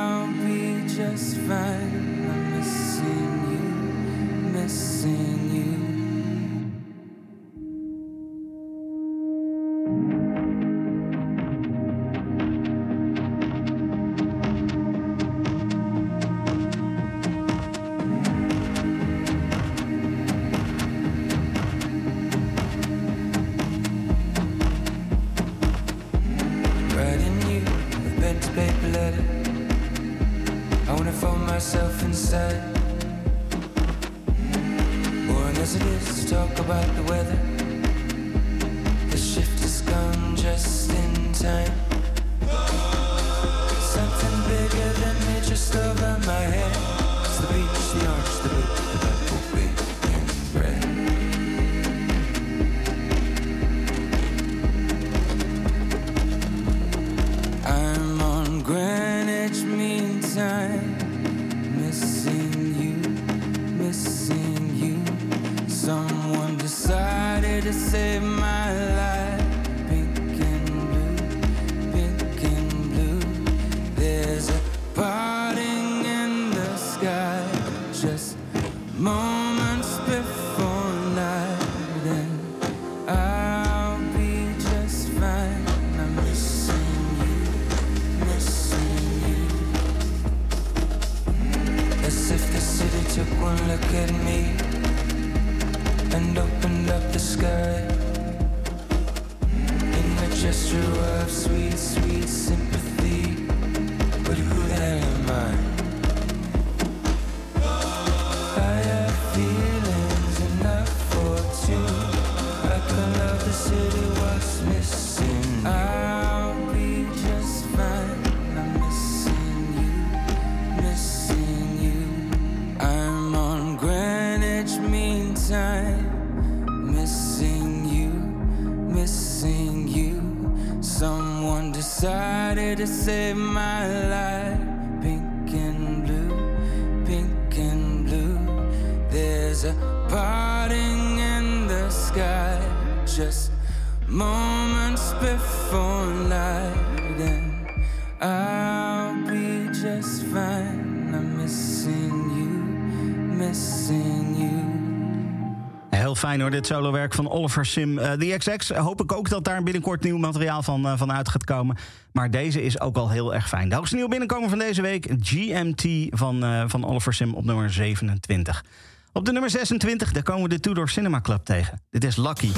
[156.69, 157.99] solowerk van Oliver Sim.
[157.99, 161.29] Eh The XX, hoop ik ook dat daar binnenkort nieuw materiaal van, eh, van uit
[161.29, 161.77] gaat komen.
[162.13, 163.69] Maar deze is ook wel heel erg fijn.
[163.69, 167.73] De hoogste nieuwe binnenkomen van deze week, GMT van, eh, van Oliver Sim op nummer
[167.73, 168.65] 27.
[169.13, 171.81] Op de nummer 26, daar komen we de Tudor Cinema Club tegen.
[171.91, 172.51] Dit is Lucky.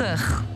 [0.00, 0.49] 20.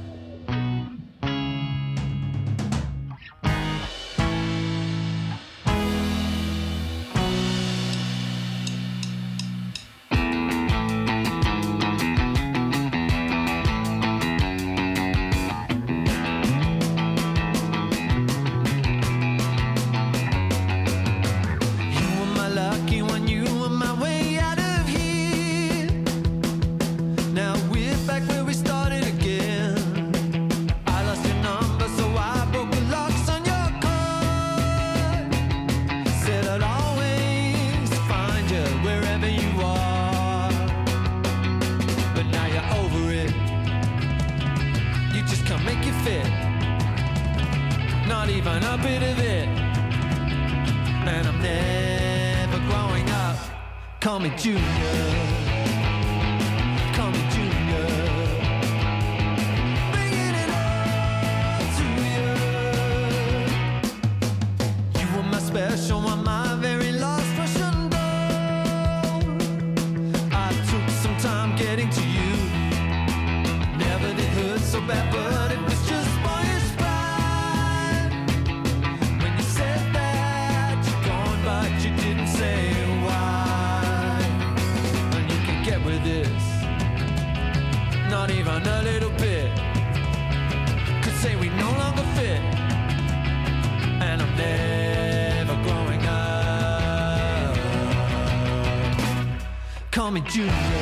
[100.15, 100.74] I'm a you.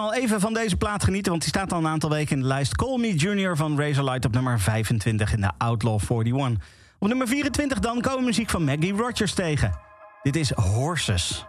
[0.00, 2.48] al even van deze plaat genieten, want die staat al een aantal weken in de
[2.48, 2.76] lijst.
[2.76, 6.66] Call Me Junior van Razorlight op nummer 25 in de Outlaw 41.
[6.98, 9.78] Op nummer 24 dan komen we muziek van Maggie Rogers tegen.
[10.22, 11.44] Dit is Horses.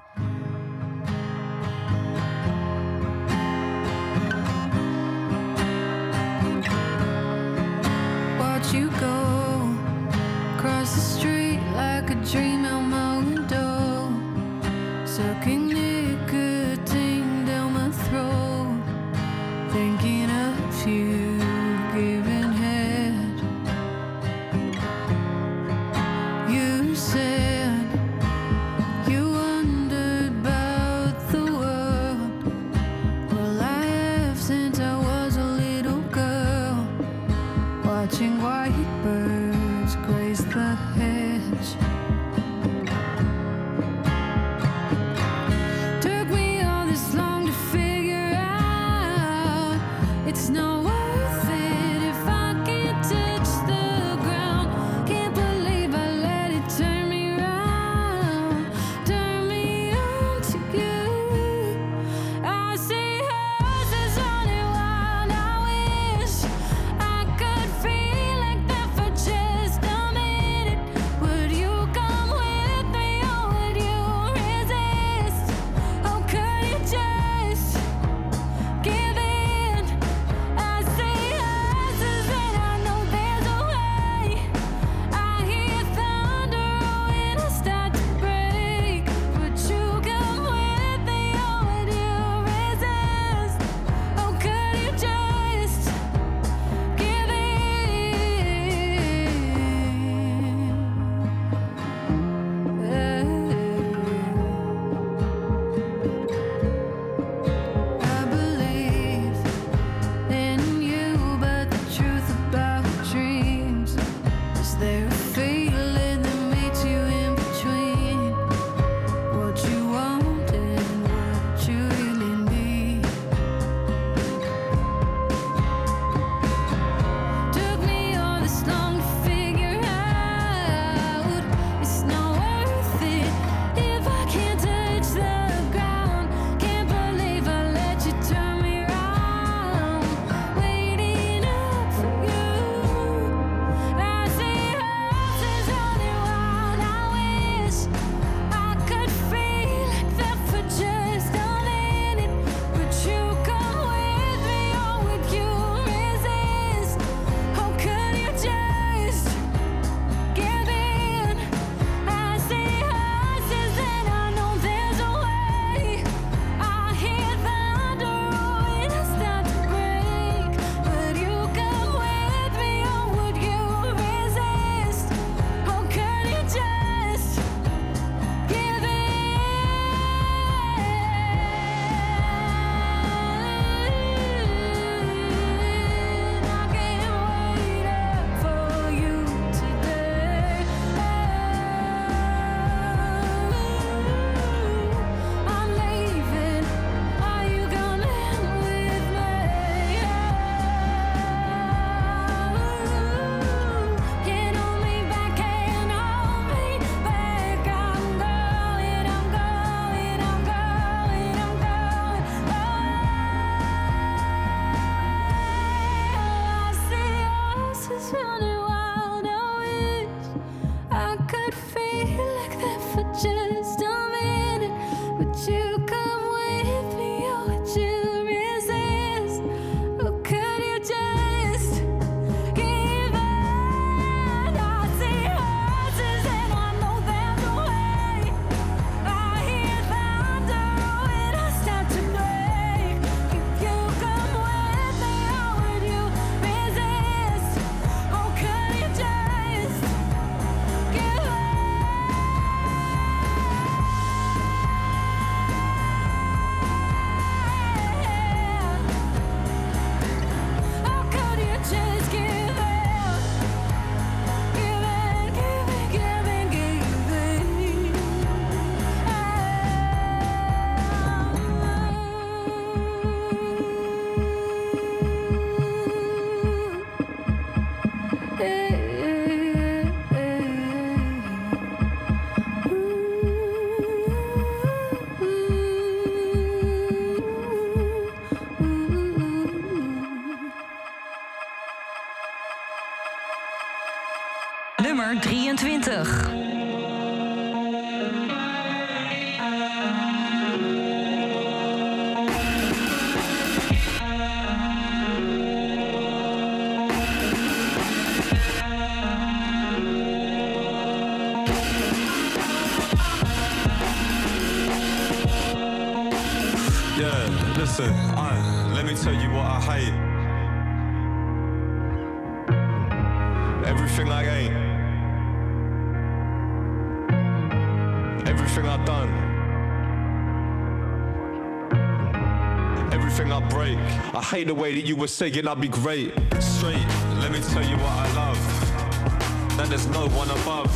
[334.31, 336.13] Hate the way that you were saying I'd be great.
[336.39, 336.87] Straight,
[337.19, 339.57] let me tell you what I love.
[339.57, 340.71] That there's no one above.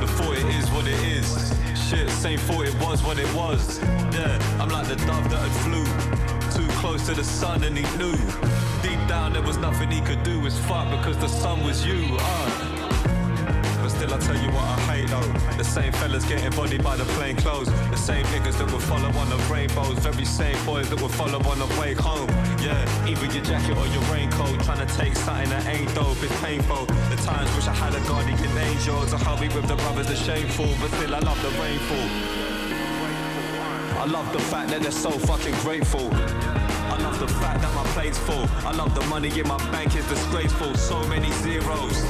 [0.00, 1.54] The thought it is what it is.
[1.88, 3.78] Shit, same thought it was what it was.
[4.12, 5.86] Yeah, I'm like the dove that had flew
[6.50, 8.18] too close to the sun and he knew.
[8.82, 10.44] Deep down there was nothing he could do.
[10.44, 12.16] It's fuck because the sun was you.
[12.18, 12.88] Uh.
[13.88, 15.56] But still, I tell you what I hate though.
[15.56, 17.70] The same fellas getting bodied by the plain clothes.
[17.90, 19.98] The same niggas that will follow on the rainbows.
[20.00, 22.28] Very same boys that will follow on the way home.
[22.60, 24.60] Yeah, either your jacket or your raincoat.
[24.64, 26.20] Trying to take something that ain't dope.
[26.22, 26.86] It's painful.
[26.86, 30.08] The times wish I had a guardian angel to help me with the brothers.
[30.08, 32.08] The shameful, but still I love the rainfall.
[33.98, 36.08] I love the fact that they're so fucking grateful.
[36.12, 38.46] I love the fact that my plate's full.
[38.66, 40.74] I love the money in my bank is disgraceful.
[40.74, 42.02] So many zeros.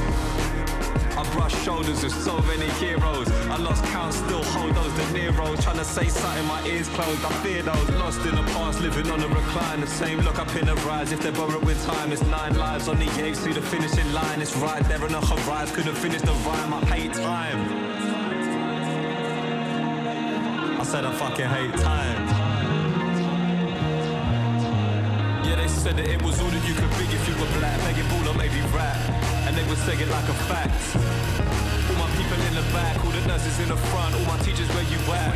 [1.31, 3.29] Brush shoulders with so many heroes.
[3.49, 5.63] I lost count, still hold those De Niro's.
[5.63, 7.23] Trying to say something, my ears closed.
[7.23, 9.81] I fear those lost in the past, living on a recline.
[9.81, 11.11] The same look up in the rise.
[11.11, 14.41] If they're borrowing time, it's nine lives on the edge to the finishing line.
[14.41, 15.75] It's right there on the horizon.
[15.75, 16.73] Couldn't finish the rhyme.
[16.73, 17.59] I hate time.
[20.79, 22.48] I said I fucking hate time.
[25.79, 28.27] Said that it was all that you could be if you were black, making ball
[28.27, 28.99] or maybe rap.
[29.47, 30.75] And they would say it like a fact.
[31.87, 34.67] All my people in the back, all the nurses in the front, all my teachers
[34.75, 35.31] where you at.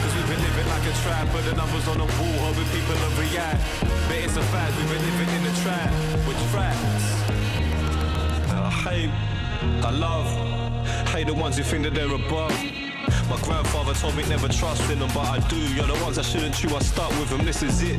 [0.00, 2.96] Cause we've been living like a trap, but the numbers on the wall, hoping people
[2.96, 3.60] will react.
[4.08, 5.92] But it's a fact, we've been living in a trap,
[6.24, 7.04] with traps.
[8.48, 9.12] I uh, hate,
[9.84, 10.28] I love,
[11.12, 12.56] hate the ones who think that they're above.
[13.28, 15.56] My grandfather told me never trust in them, but I do.
[15.74, 17.98] You're the ones I shouldn't chew, I start with them, this is it.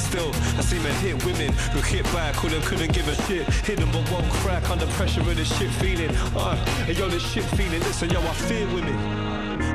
[0.00, 3.46] Still, I see men hit women who hit back, who them couldn't give a shit.
[3.66, 6.10] Hit them but won't crack under pressure of this shit feeling.
[6.34, 6.56] Uh,
[6.88, 8.96] and yo, this shit feeling, listen, yo, I fear women.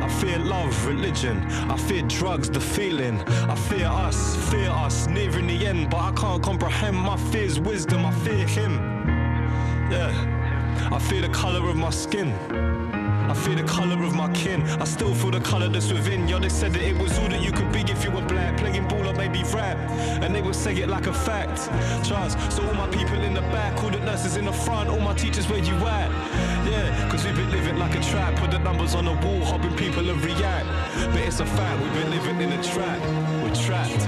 [0.01, 1.37] I fear love, religion.
[1.69, 3.21] I fear drugs, the feeling.
[3.21, 7.59] I fear us, fear us, near in the end, but I can't comprehend my fears,
[7.59, 8.05] wisdom.
[8.05, 8.73] I fear him.
[9.91, 12.33] Yeah, I fear the color of my skin.
[13.29, 14.61] I fear the colour of my kin.
[14.79, 16.27] I still feel the colour that's within.
[16.27, 18.57] Yo, they said that it was all that you could be if you were black.
[18.57, 19.77] Playing ball or maybe rap.
[20.23, 21.57] And they would say it like a fact.
[22.07, 22.39] Trust.
[22.51, 25.13] So all my people in the back, all the nurses in the front, all my
[25.13, 26.09] teachers where you at?
[26.65, 28.35] Yeah, cause we've been living like a trap.
[28.35, 30.67] Put the numbers on the wall, hoping people will react.
[31.11, 32.99] But it's a fact, we've been living in a trap.
[33.43, 34.07] We're trapped.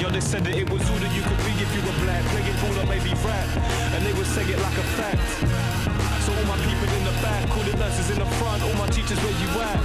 [0.00, 2.22] Yo, they said that it was all that you could be if you were black.
[2.32, 3.48] Playing ball or maybe rap.
[3.94, 5.91] And they would say it like a fact.
[6.22, 8.86] So all my people in the back, all the nurses in the front, all my
[8.94, 9.80] teachers where you at?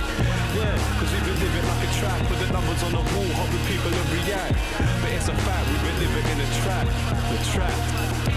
[0.53, 3.65] Yeah, cause we've been living like a trap, put the numbers on the wall, hoping
[3.65, 4.53] people will react.
[5.01, 6.85] But it's a fact, we've been living in a trap,
[7.31, 8.36] we're trapped.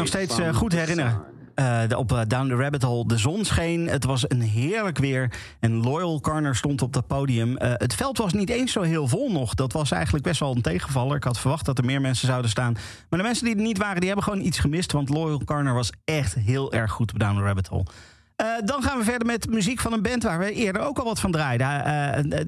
[0.00, 1.22] Nog steeds eh, goed herinneren.
[1.54, 3.06] Eh, op eh, Down the Rabbit Hole.
[3.06, 3.88] De zon scheen.
[3.88, 5.32] Het was een heerlijk weer.
[5.60, 7.54] En Loyal Carner stond op dat podium.
[7.58, 9.54] Het veld was niet eens zo heel vol nog.
[9.54, 11.16] Dat was eigenlijk best wel een tegenvaller.
[11.16, 12.72] Ik had verwacht dat er meer mensen zouden staan.
[13.08, 14.92] Maar de mensen die er niet waren, die hebben gewoon iets gemist.
[14.92, 17.84] Want Loyal Carner was echt heel erg goed op Down the Rabbit Hole.
[18.64, 21.20] Dan gaan we verder met muziek van een band waar we eerder ook al wat
[21.20, 21.66] van draaiden.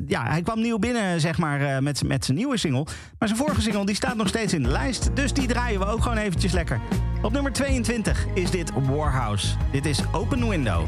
[0.06, 2.86] Ja, hij kwam nieuw binnen, zeg maar, met, met zijn nieuwe single.
[3.18, 5.10] Maar zijn vorige single die staat nog steeds in de lijst.
[5.16, 6.80] Dus die draaien we ook gewoon eventjes lekker.
[7.22, 9.56] Op nummer 22 is dit Warhouse.
[9.70, 10.86] Dit is Open Window.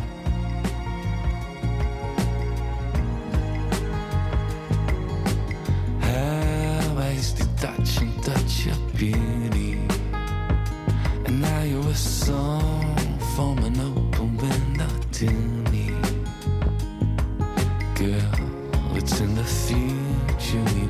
[17.94, 20.84] Girl, it's in the future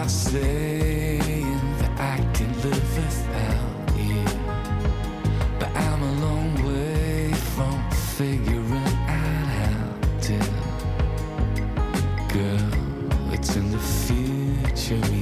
[0.00, 4.24] not saying that I can live without you,
[5.58, 9.82] but I'm a long way from figuring out how
[10.26, 10.38] to.
[12.32, 15.19] Girl, it's in the future.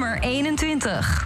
[0.00, 1.19] Nummer 21.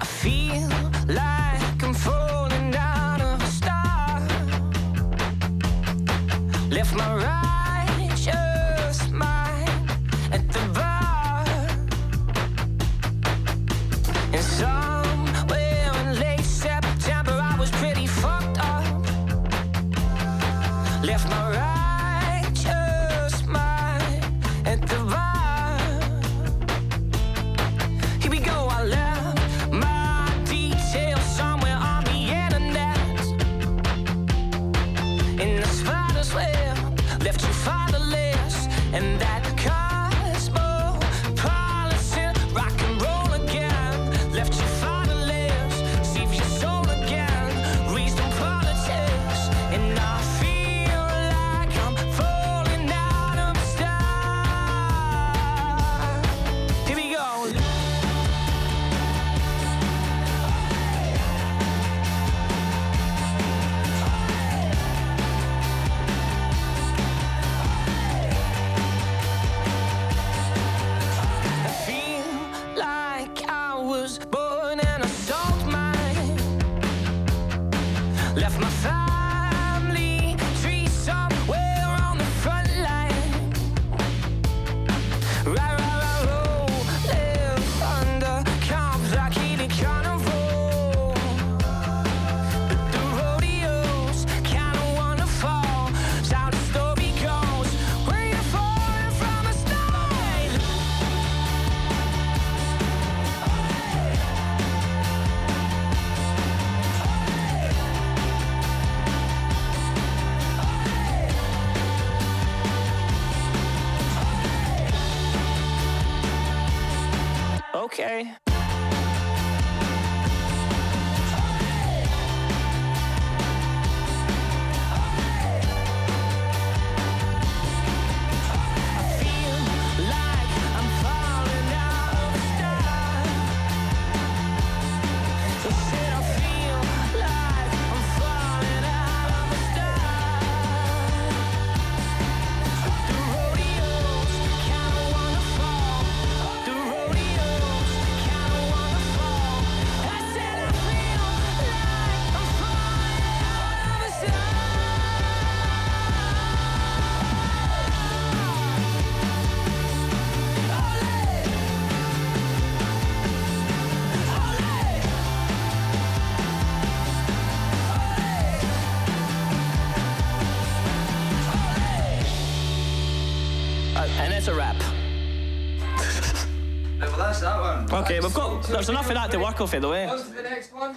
[178.67, 179.75] There's enough of that to work off.
[179.75, 180.95] On to the next one.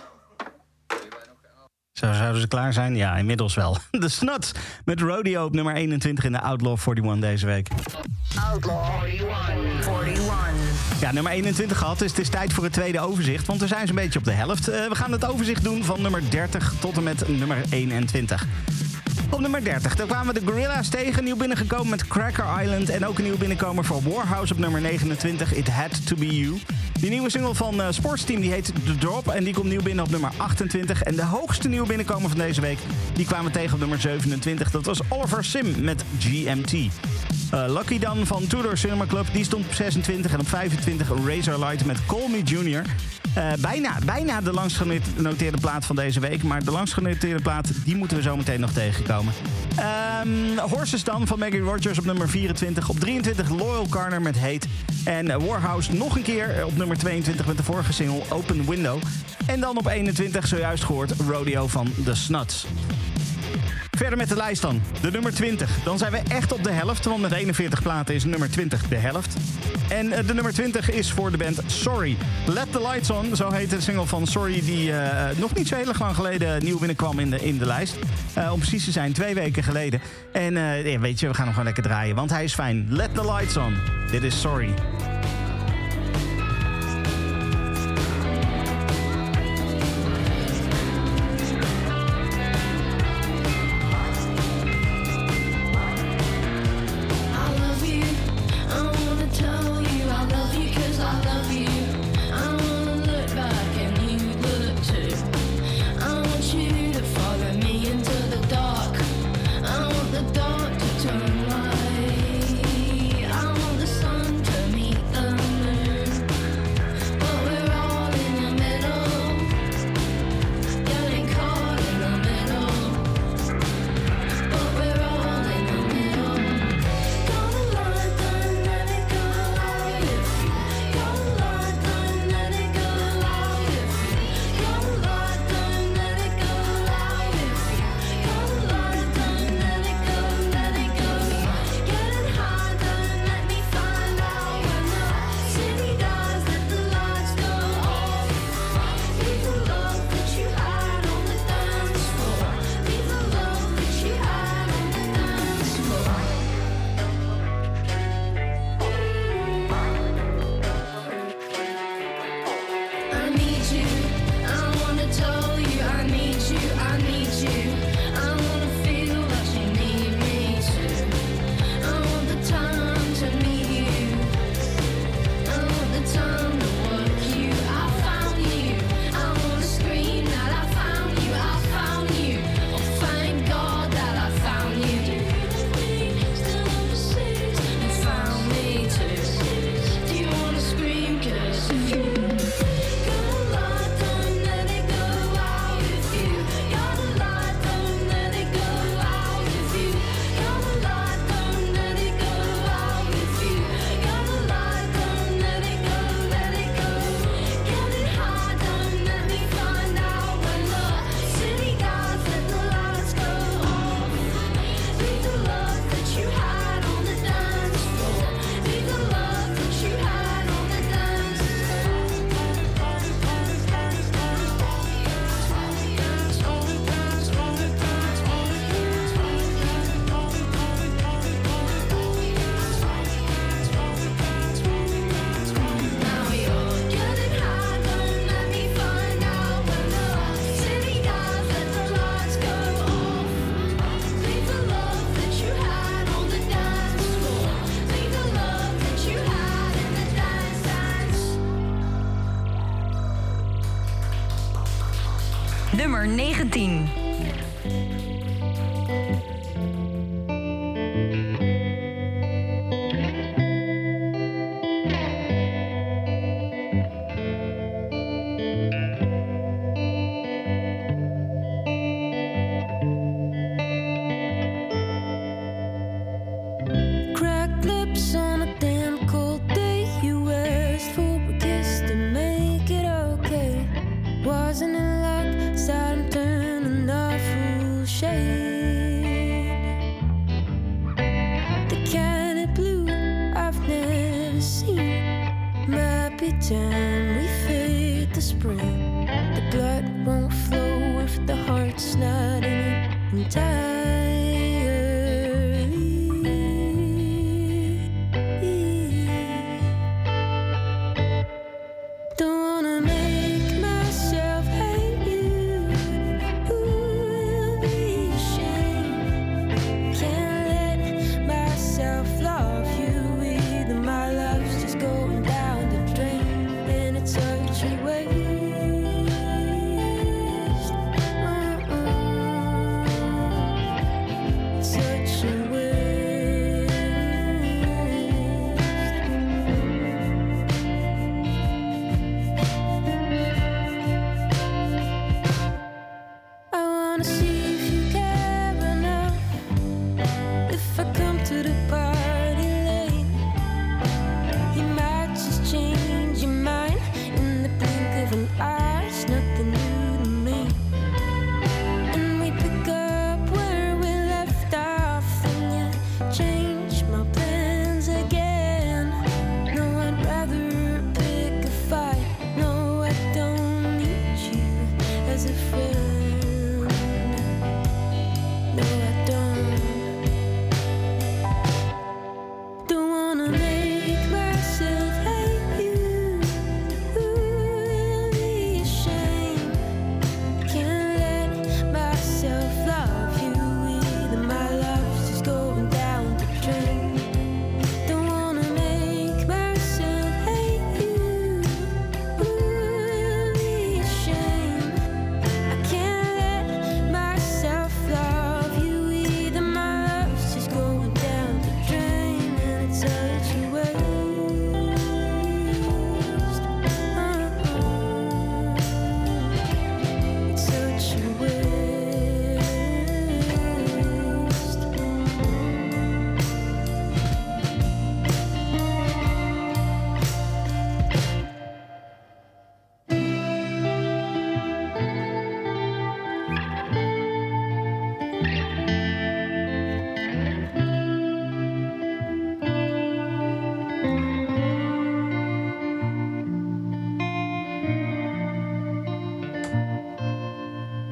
[1.94, 2.96] Zo zouden ze klaar zijn?
[2.96, 3.78] Ja, inmiddels wel.
[3.92, 4.52] De Snuts
[4.86, 7.70] met Rodeo op nummer 21 in de Outlaw 41 deze week.
[8.52, 10.06] Outlaw 41.
[10.06, 11.02] 41.
[11.02, 13.48] Ja, nummer 21 gehad, dus het is tijd voor het tweede overzicht.
[13.48, 14.68] Want we zijn zo'n beetje op de helft.
[14.68, 18.46] Eh, we gaan het overzicht doen van nummer 30 tot en met nummer 21.
[19.30, 21.24] Op nummer 30, daar kwamen we de Gorilla's tegen.
[21.24, 22.90] Nieuw binnengekomen met Cracker Island.
[22.90, 25.54] En ook een nieuw binnenkomer voor Warhouse op nummer 29.
[25.54, 26.60] It Had To Be You.
[27.00, 29.28] Die nieuwe single van eh, Sportsteam die heet The Drop.
[29.28, 31.04] En die komt nieuw binnen op nummer 28.
[31.04, 32.78] En de hoogste nieuwe binnenkomer van deze week...
[33.14, 34.72] die kwamen tegen op nummer 27.
[34.72, 36.72] Dat was Oliver Sim met GMT.
[36.72, 36.90] Eh,
[37.68, 39.26] Lucky Dan van Tudor Cinema Club.
[39.34, 40.32] Die stond op 26.
[40.32, 42.82] En op 25 Razor Light met Call Me Junior.
[43.34, 46.44] Eh, bijna, bijna de langst genoteerde plaat van deze week.
[46.44, 49.34] Maar de langst genoteerde plaat, die moeten we zo meteen nog tegenkomen.
[49.76, 52.90] Ehm, Horses dan van Maggie Rogers op nummer 24.
[52.90, 54.68] Op 23 Loyal Carner met Hate.
[55.08, 59.02] En eh, Warhouse nog een keer op nummer 22 met de vorige single Open Window.
[59.46, 62.66] En dan op 21 zojuist gehoord Rodeo van The Snuts.
[63.98, 64.82] Verder met de lijst dan.
[65.02, 65.84] De nummer 20.
[65.84, 68.96] Dan zijn we echt op de helft, want met 41 platen is nummer 20 de
[68.96, 69.36] helft.
[69.90, 72.18] En eh, de nummer 20 is voor de band Sorry.
[72.46, 74.62] Let the Lights On, zo heet de single van Sorry...
[74.66, 77.96] die eh, nog niet zo heel lang geleden nieuw binnenkwam in de, in de lijst.
[78.34, 80.02] Eh, om precies te zijn, twee weken geleden.
[80.32, 82.88] En eh, weet je, we gaan hem gewoon lekker draaien, want hij is fijn.
[82.90, 83.97] Let the Lights On.
[84.12, 84.74] Dit is Sorry.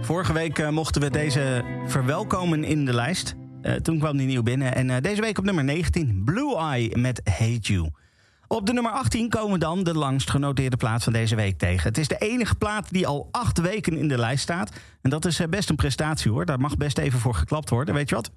[0.06, 3.36] Vorige week eh, mochten we deze verwelkomen in de lijst.
[3.62, 4.76] Eh, toen kwam die nieuw binnen.
[4.76, 7.90] En eh, deze week op nummer 19, Blue Eye met Hate You.
[8.48, 11.88] Op de nummer 18 komen dan de langst genoteerde plaat van deze week tegen.
[11.88, 14.72] Het is de enige plaat die al acht weken in de lijst staat.
[15.02, 16.46] En dat is eh, best een prestatie hoor.
[16.46, 17.94] Daar mag best even voor geklapt worden.
[17.94, 18.32] Weet je wat?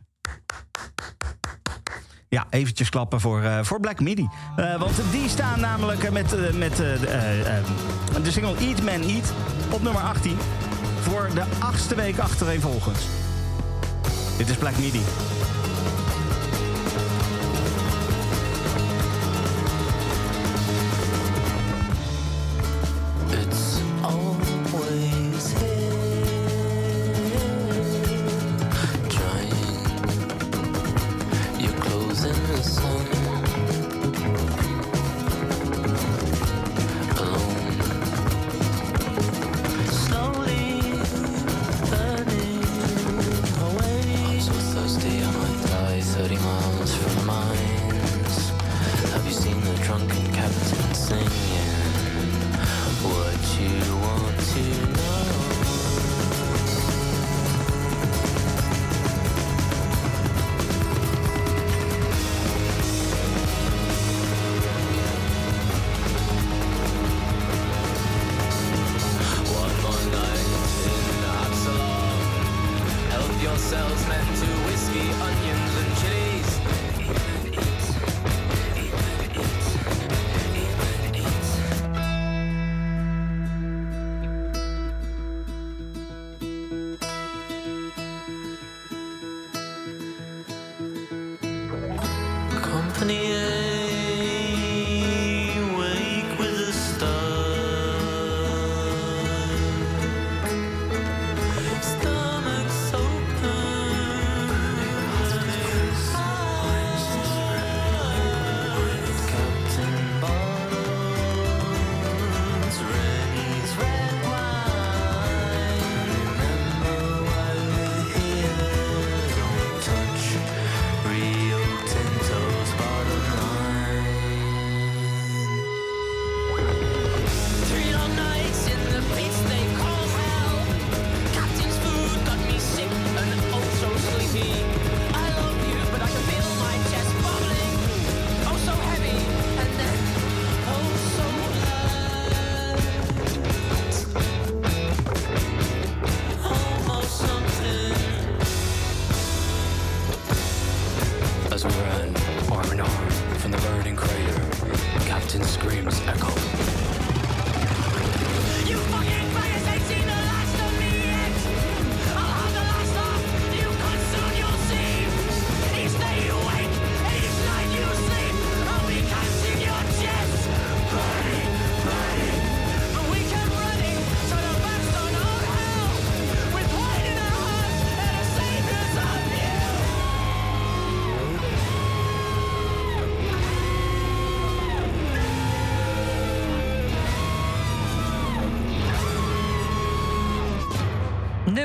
[2.28, 4.28] Ja, eventjes klappen voor, eh, voor Black Midi.
[4.56, 9.32] Eh, want die staan namelijk met, met de single Eat Man Eat
[9.70, 10.36] op nummer 18.
[11.00, 13.06] Voor de achtste week achtereenvolgens.
[14.36, 15.02] Dit is Black Midi.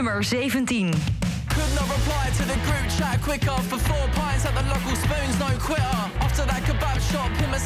[0.03, 0.91] Nummer 17.
[0.91, 3.55] Could not reply to the group chat quicker.
[3.71, 5.95] For four pints at the local spoons, no quitter.
[6.19, 7.59] After that kebab shop, him a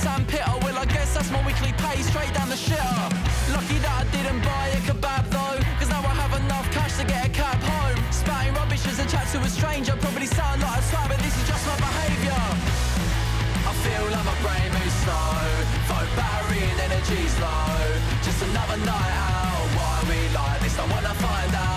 [0.62, 3.10] Well I guess that's my weekly pay, straight down the shitter.
[3.50, 7.06] Lucky that I didn't buy a kebab though Cause now I have enough cash to
[7.10, 7.98] get a cab home.
[8.14, 9.98] Spouting rubbish as a chat to a stranger.
[9.98, 12.44] Probably sound like a twat, but this is just my behaviour.
[13.66, 15.42] I feel like my brain moves slow.
[16.14, 17.82] Battery and energy's low.
[18.22, 19.66] Just another night out.
[19.74, 21.77] Why we like this, I wanna find out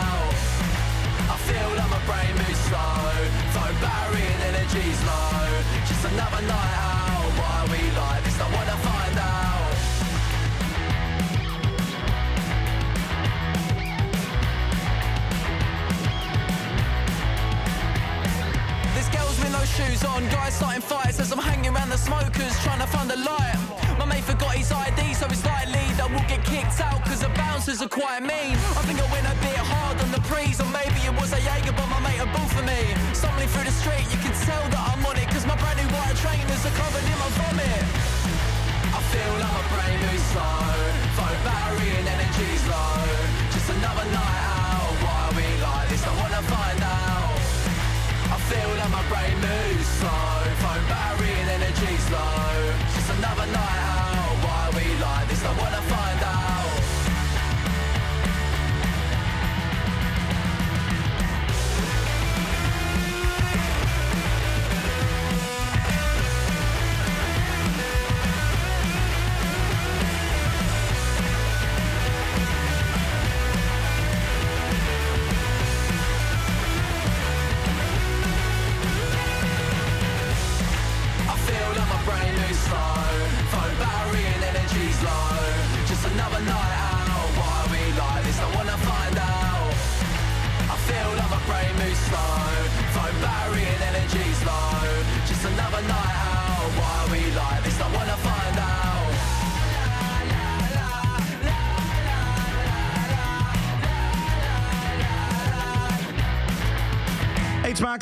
[4.70, 9.70] energy's low Just another night out Why we like this, I wanna find out
[18.94, 22.52] This girl's with no shoes on, guys starting fights as I'm hanging around the smokers
[22.62, 23.56] trying to find a light.
[23.98, 27.28] My mate forgot his ID, so it's likely that we'll get kicked out because the
[27.30, 28.56] bouncers are quite mean.
[28.76, 29.19] I think I went
[30.40, 32.80] prees, or maybe it was a Jaeger, but my mate had bought for me.
[33.12, 35.88] Stumbling through the street, you can tell that I'm on it because my brand new
[35.92, 37.82] white trainers are covered in my vomit.
[38.96, 40.64] I feel like my brain moves slow,
[41.16, 43.04] phone battery and energy's low.
[43.52, 46.02] Just another night out, why are we like this?
[46.08, 47.36] I wanna find out.
[48.34, 52.49] I feel like my brain moves slow Phone battery and energy's low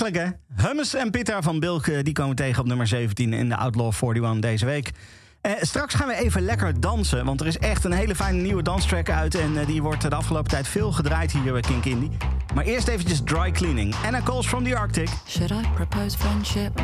[0.07, 0.27] Hè?
[0.57, 4.41] Hummus en Pitta van Bilk, die komen tegen op nummer 17 in de Outlaw 41
[4.41, 4.93] deze week.
[5.41, 8.63] Eh, straks gaan we even lekker dansen, want er is echt een hele fijne nieuwe
[8.63, 9.35] danstrack uit...
[9.35, 12.17] en eh, die wordt de afgelopen tijd veel gedraaid hier bij Kink Indie.
[12.55, 13.95] Maar eerst eventjes dry cleaning.
[14.05, 15.09] Anna Calls from the Arctic.
[15.27, 16.81] Should I propose friendship?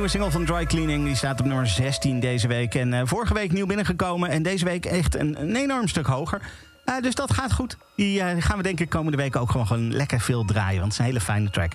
[0.00, 2.74] Nieuwe single van Dry Cleaning die staat op nummer 16 deze week.
[2.74, 4.30] En eh, vorige week nieuw binnengekomen.
[4.30, 6.42] En deze week echt een, enorm stuk hoger.
[6.84, 7.76] Eh, dus dat gaat goed.
[7.96, 10.80] Die eh, gaan we denk ik komende week ook gewoon, gewoon lekker veel draaien.
[10.80, 11.72] Want het is een hele fijne track.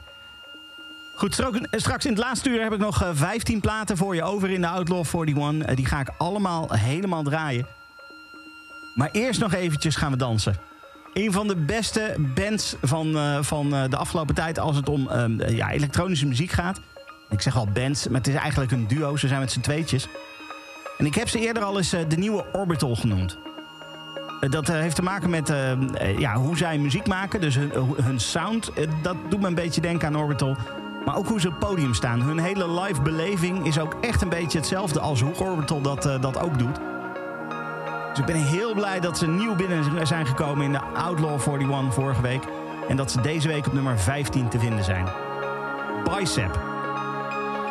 [1.16, 1.34] Goed,
[1.72, 4.62] straks, in het laatste uur heb ik nog eh, 15 platen voor je over in
[4.62, 5.68] de Outlaw 41.
[5.68, 7.68] Eh, die ga ik allemaal helemaal draaien.
[8.96, 10.56] Maar eerst nog eventjes gaan we dansen.
[11.14, 15.56] Een van de beste bands van, van de afgelopen tijd als het om ehm, eh,
[15.56, 16.82] ja, elektronische muziek gaat.
[17.30, 19.18] Ik zeg al bands, maar het is eigenlijk een duo.
[19.18, 20.08] Ze zijn met z'n tweetjes.
[20.98, 23.38] En ik heb ze eerder al eens eh, de nieuwe Orbital genoemd.
[24.42, 25.54] Eh, dat eh, heeft te maken met
[26.18, 27.42] ja, hoe zij muziek maken.
[27.42, 27.72] Dus hun,
[28.02, 28.72] hun sound,
[29.02, 30.56] dat doet me een beetje denken aan Orbital.
[31.06, 32.22] Maar ook hoe ze op het podium staan.
[32.22, 36.40] Hun hele live beleving is ook echt een beetje hetzelfde als hoe Orbital dat, dat
[36.40, 36.80] ook doet.
[38.10, 41.94] Dus ik ben heel blij dat ze nieuw binnen zijn gekomen in de Outlaw 41
[41.94, 42.44] vorige week.
[42.88, 45.08] En dat ze deze week op nummer 15 te vinden zijn.
[46.04, 46.75] Bicep.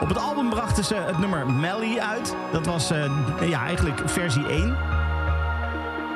[0.00, 2.36] Op het album brachten ze het nummer Melly uit.
[2.52, 3.10] Dat was eh,
[3.48, 4.76] ja, eigenlijk versie 1.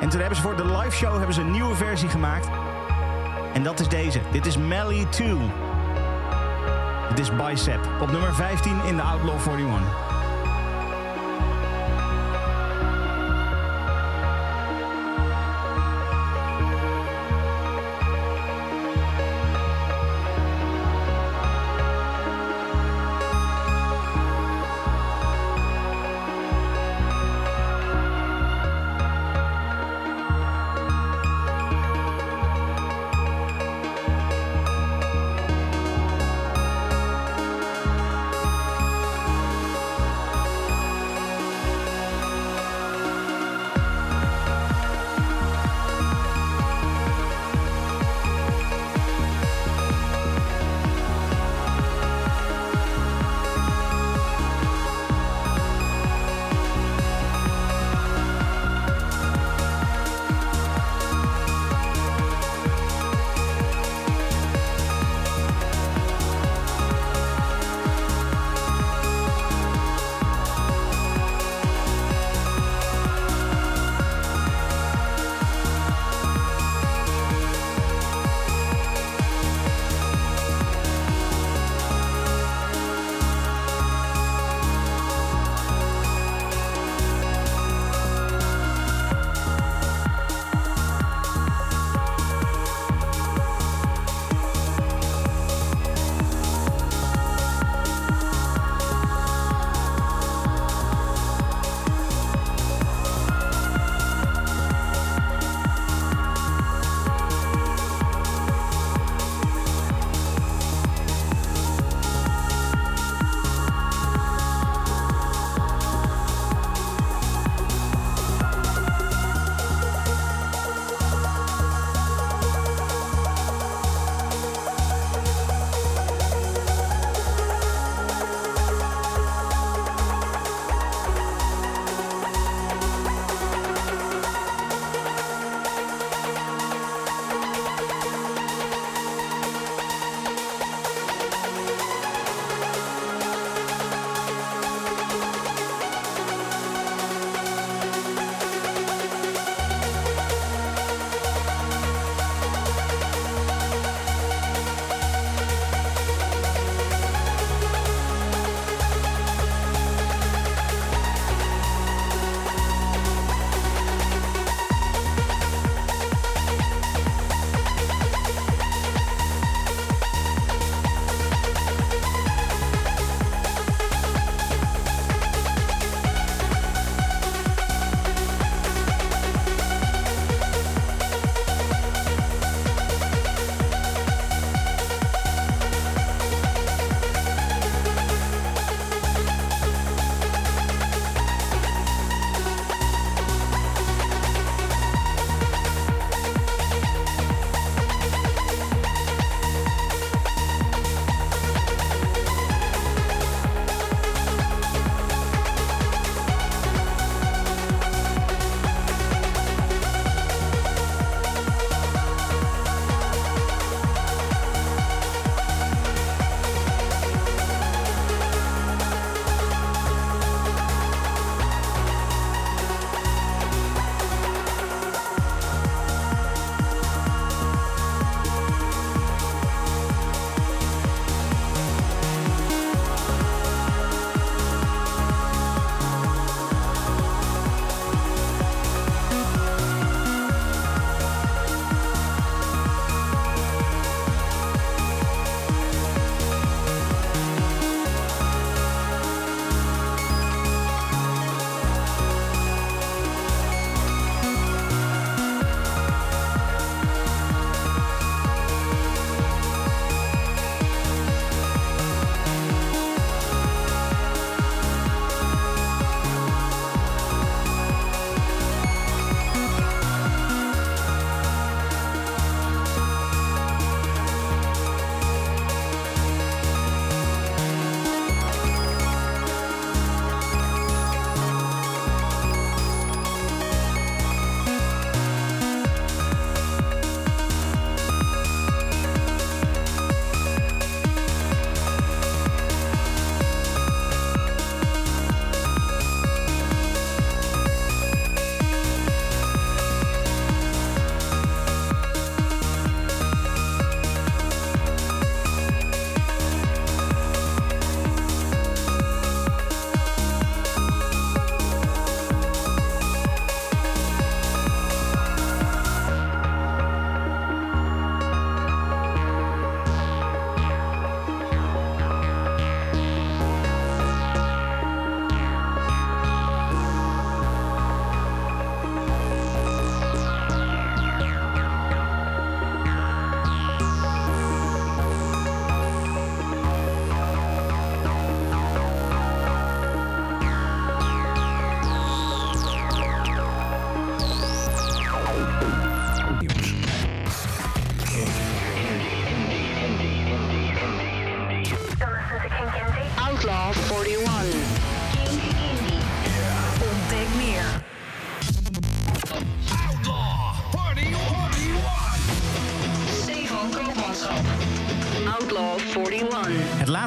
[0.00, 2.48] En toen hebben ze voor de live show hebben ze een nieuwe versie gemaakt.
[3.52, 4.20] En dat is deze.
[4.32, 5.36] Dit is Melly 2.
[7.08, 7.88] Dit is Bicep.
[8.00, 10.07] Op nummer 15 in de Outlaw 41.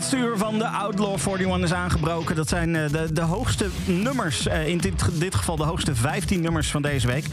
[0.01, 2.35] Laatste uur van de Outlaw 41 is aangebroken.
[2.35, 4.47] Dat zijn eh, de, de hoogste nummers.
[4.47, 7.25] eh, in dit, dit geval de hoogste 15 nummers van deze week.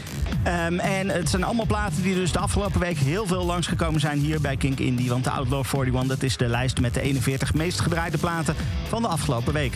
[0.43, 4.19] Ehm, en het zijn allemaal platen die dus de afgelopen week heel veel langsgekomen zijn
[4.19, 5.09] hier bij Kink Indie.
[5.09, 8.55] Want de Outlaw 41, dat is de lijst met de 41 meest gedraaide platen
[8.87, 9.73] van de afgelopen week.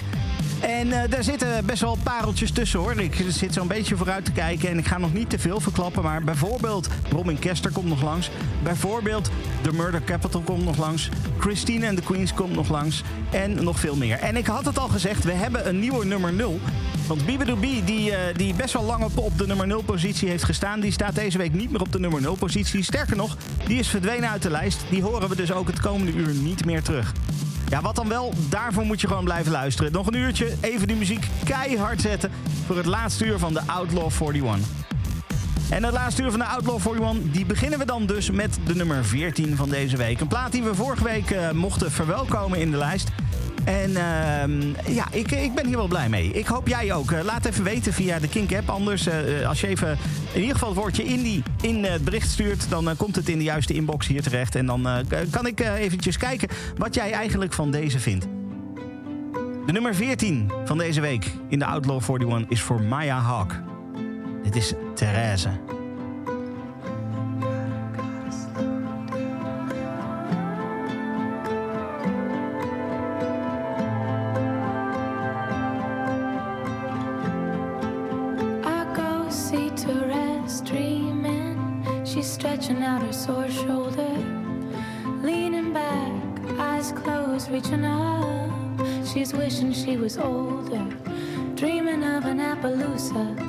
[0.64, 3.00] En eh, daar zitten best wel pareltjes tussen hoor.
[3.00, 6.04] Ik zit zo'n beetje vooruit te kijken en ik ga nog niet te veel verklappen.
[6.04, 8.30] Maar bijvoorbeeld Robin Kester komt nog langs.
[8.64, 9.30] Bijvoorbeeld
[9.64, 11.10] The Murder Capital komt nog langs.
[11.40, 13.04] Christine and the Queens komt nog langs.
[13.32, 14.20] En nog veel meer.
[14.20, 16.60] En ik had het al gezegd, we hebben een nieuwe nummer 0.
[17.08, 20.44] Want Bibidoo die, eh, die best wel lang op, op de nummer 0 positie heeft
[20.44, 20.80] gestaan...
[20.80, 22.84] die staat deze week niet meer op de nummer 0 positie.
[22.84, 23.38] Sterker nog,
[23.68, 24.82] die is verdwenen uit de lijst.
[24.90, 27.14] Die horen we dus ook het komende uur niet meer terug.
[27.70, 28.34] Ja, wat dan wel?
[28.50, 29.92] Daarvoor moet je gewoon blijven luisteren.
[29.92, 32.32] Nog een uurtje, even die muziek keihard zetten...
[32.66, 34.83] voor het laatste uur van de Outlaw 41.
[35.74, 38.76] En het laatste uur van de Outlaw 41, die beginnen we dan dus met de
[38.76, 40.20] nummer 14 van deze week.
[40.20, 43.12] Een plaat die we vorige week eh, mochten verwelkomen in de lijst.
[43.64, 46.32] En ehm, ja, ik, ik ben hier wel blij mee.
[46.32, 47.12] Ik hoop jij ook.
[47.12, 48.70] Eh, laat even weten via de Kink app.
[48.70, 49.98] Anders, eh, als je even
[50.34, 52.70] in ieder geval het woordje indie in het bericht stuurt...
[52.70, 54.56] dan komt het in de juiste inbox hier terecht.
[54.56, 54.88] En dan
[55.30, 58.28] kan ik eventjes kijken wat jij eigenlijk van deze vindt.
[59.66, 63.62] De nummer 14 van deze week in de Outlaw 41 is voor Maya Hawk.
[64.44, 65.48] Dit is Therese.
[78.66, 81.84] I go see Therese dreaming.
[82.06, 84.16] She's stretching out her sore shoulder,
[85.24, 86.12] leaning back,
[86.60, 88.52] eyes closed, reaching up.
[89.06, 90.86] She's wishing she was older,
[91.56, 93.43] dreaming of an Appaloosa,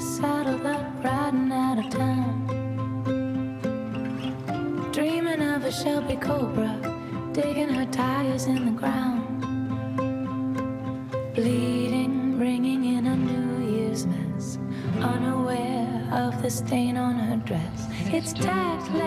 [18.41, 19.04] Act.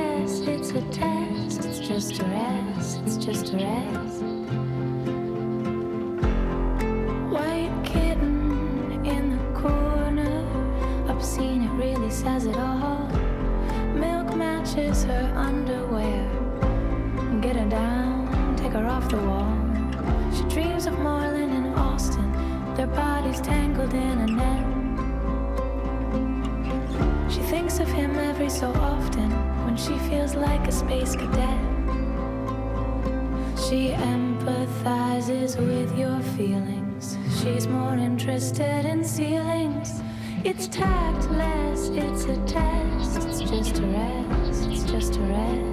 [38.38, 40.00] Interested in ceilings.
[40.44, 43.18] It's tactless, it's a test.
[43.18, 45.67] It's just a rest, it's just a rest.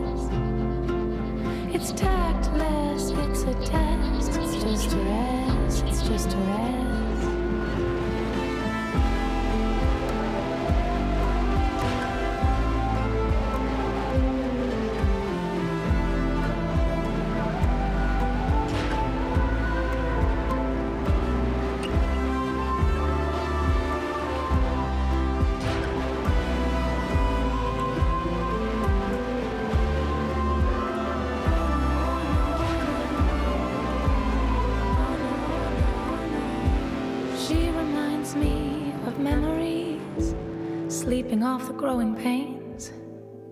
[41.45, 42.93] Off the growing pains.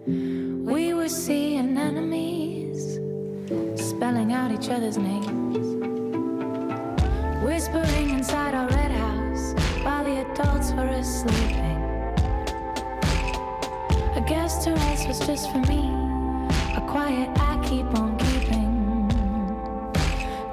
[0.07, 2.99] We were seeing enemies,
[3.77, 5.67] spelling out each other's names.
[7.45, 11.57] Whispering inside our red house while the adults were asleep.
[14.17, 15.83] A guest to us was just for me,
[16.75, 18.73] a quiet I keep on keeping.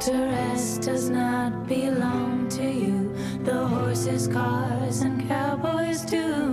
[0.02, 3.16] To rest does not belong to you.
[3.44, 6.49] The horses, cars, and cowboys do.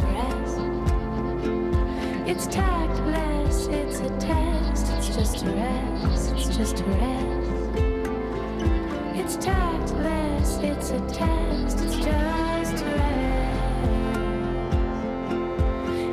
[0.00, 0.58] A rest.
[2.26, 4.92] It's tactless, it's a test.
[4.92, 7.50] It's just a rest, it's just a rest.
[9.16, 11.80] It's tactless, it's a test.
[11.80, 13.34] It's just a rest.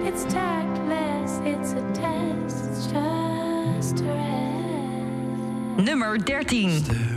[0.07, 2.65] It's tactless, it's a test.
[2.65, 5.85] It's just a rest.
[5.85, 7.10] Nummer 13.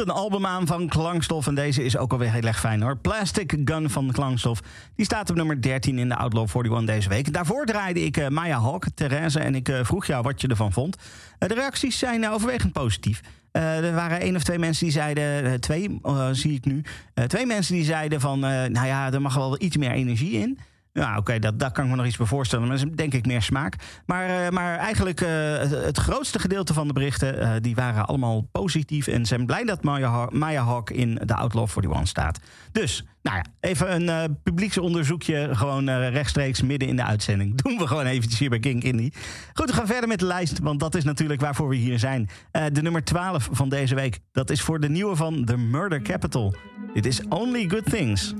[0.00, 1.46] Een album aan van Klankstof.
[1.46, 2.96] En deze is ook alweer heel erg fijn hoor.
[2.96, 4.60] Plastic Gun van Klankstof.
[4.96, 7.32] Die staat op nummer 13 in de Outlaw 41 deze week.
[7.32, 9.40] Daarvoor draaide ik eh, Maya Hawk, Therese.
[9.40, 10.96] En ik eh, vroeg jou wat je ervan vond.
[11.38, 13.20] Eh, de reacties zijn overwegend positief.
[13.52, 16.82] Er waren één of twee mensen die zeiden, twee eh, zie ik nu.
[17.26, 20.58] Twee mensen die zeiden van, nou ja, er mag wel iets meer energie in.
[20.92, 22.66] Ja, oké, dat, daar kan ik me nog iets bij voorstellen.
[22.66, 23.74] Maar dat is denk ik meer smaak.
[24.06, 27.40] Maar, eh, maar eigenlijk eh, het, grootste gedeelte van de berichten...
[27.40, 29.06] eh, die waren allemaal positief.
[29.06, 32.40] En zijn blij dat Maya, Maya Hawk in de Outlaw 41 staat.
[32.72, 35.48] Dus, nou ja, even een eh publieksonderzoekje...
[35.52, 37.62] gewoon rechtstreeks midden in de uitzending.
[37.62, 39.12] Doen we gewoon eventjes hier bij King Indie.
[39.52, 40.58] Goed, we gaan verder met de lijst.
[40.58, 42.28] Want dat is natuurlijk waarvoor we hier zijn.
[42.72, 44.18] De nummer 12 van deze week.
[44.32, 46.54] Dat is voor de nieuwe van The Murder Capital.
[46.94, 48.34] Dit is Only Good Things.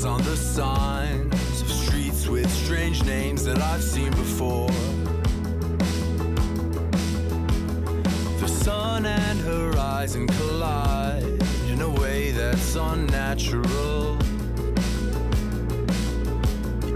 [0.00, 4.70] Jewels on the signs of streets with strange names that I've seen before.
[8.40, 14.18] The sun and horizon collide in a way that's unnatural.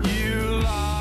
[0.02, 0.93] You lie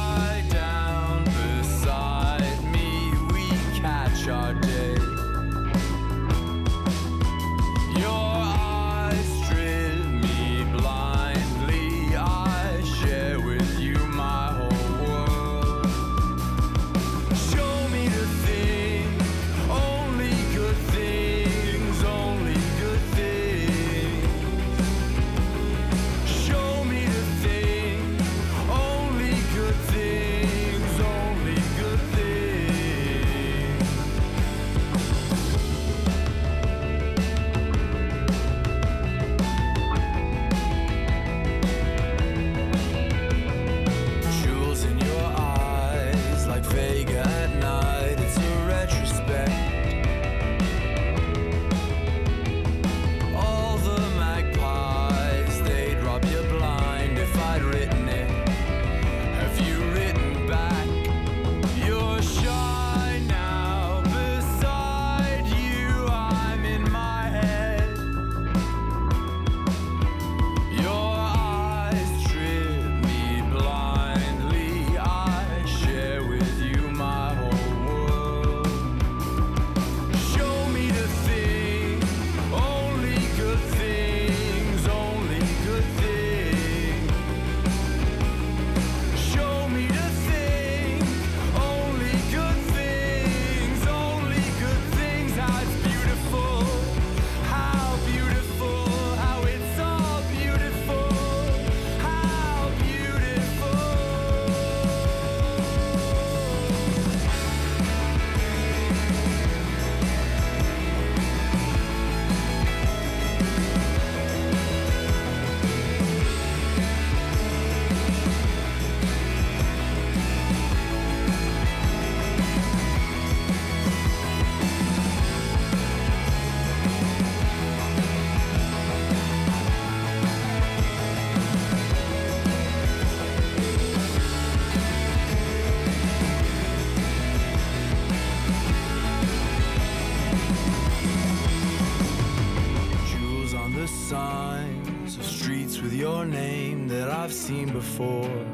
[147.43, 148.45] seen before.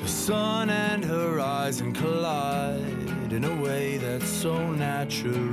[0.00, 5.47] The sun and horizon collide in a way that's so natural.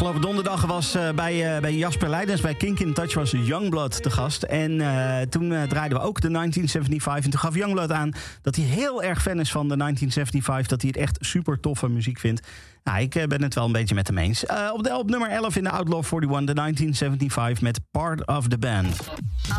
[0.00, 4.02] Afgelopen donderdag was eh, bij, eh, bij Jasper Leidens, bij Kink in Touch, was Youngblood
[4.02, 4.42] te gast.
[4.42, 7.24] En eh, toen draaiden we ook de 1975.
[7.24, 8.12] En toen gaf Youngblood aan
[8.42, 10.66] dat hij heel erg fan is van de 1975.
[10.66, 12.46] Dat hij het echt super toffe muziek vindt.
[12.84, 14.44] Nou, ik ben het wel een beetje met hem eens.
[14.72, 18.58] Op, de, op nummer 11 in de Outlaw 41, de 1975 met Part of the
[18.58, 18.96] Band.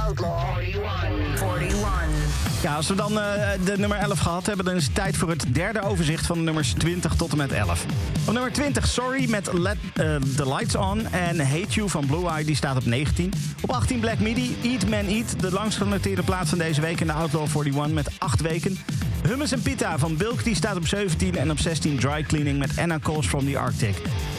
[0.05, 1.20] Outlaw 41.
[1.39, 2.61] 41.
[2.61, 5.29] Ja, als we dan eh, de nummer 11 gehad hebben, dan is het tijd voor
[5.29, 7.85] het derde overzicht van de nummers 20 tot en met 11.
[8.27, 12.29] Op nummer 20, Sorry met Let eh, the Lights On en Hate You van Blue
[12.29, 13.33] Eye, die staat op 19.
[13.61, 17.07] Op 18 Black Midi, Eat Man Eat, de langst genoteerde plaats van deze week in
[17.07, 18.77] de Outlaw 41 met 8 weken.
[19.23, 22.77] Hummus en Pita van Bilk, die staat op 17 en op 16 Dry Cleaning met
[22.77, 23.95] Anna Calls from the Arctic.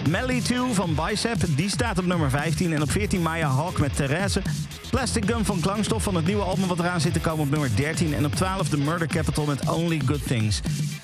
[0.09, 3.97] Melly 2 van Bicep, die staat op nummer 15 en op 14 Maya Hawk met
[3.97, 4.43] Therese.
[4.91, 7.71] Plastic Gun van Klankstof van het nieuwe album wat eraan zit te komen op nummer
[7.77, 8.15] 13.
[8.15, 10.61] En op 12 The Murder Capital met Only Good Things.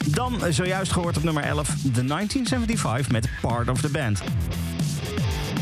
[0.06, 4.22] Dan eh, zojuist gehoord op nummer 11 The 1975 met Part of the Band.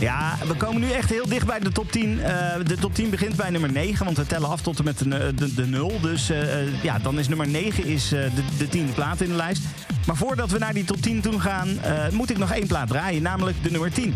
[0.01, 2.11] Ja, we komen nu echt heel dicht bij de top 10.
[2.11, 4.85] Uh, eh, de top 10 begint bij nummer 9, want we tellen af tot en
[4.85, 6.01] met de, de, 0.
[6.01, 8.21] Dus uh, ja, dan is nummer 9 is, uh,
[8.59, 9.63] de, tiende plaat in de lijst.
[10.07, 11.69] Maar voordat we naar die top 10 toe gaan,
[12.13, 14.15] moet ik nog één plaat draaien, namelijk de nummer 10.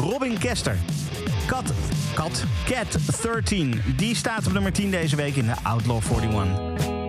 [0.00, 0.76] Robin Kester.
[1.46, 1.72] Kat,
[2.14, 3.80] Kat, Cat 13.
[3.96, 7.01] Die staat op nummer 10 deze week in de Outlaw 41.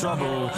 [0.00, 0.55] trouble.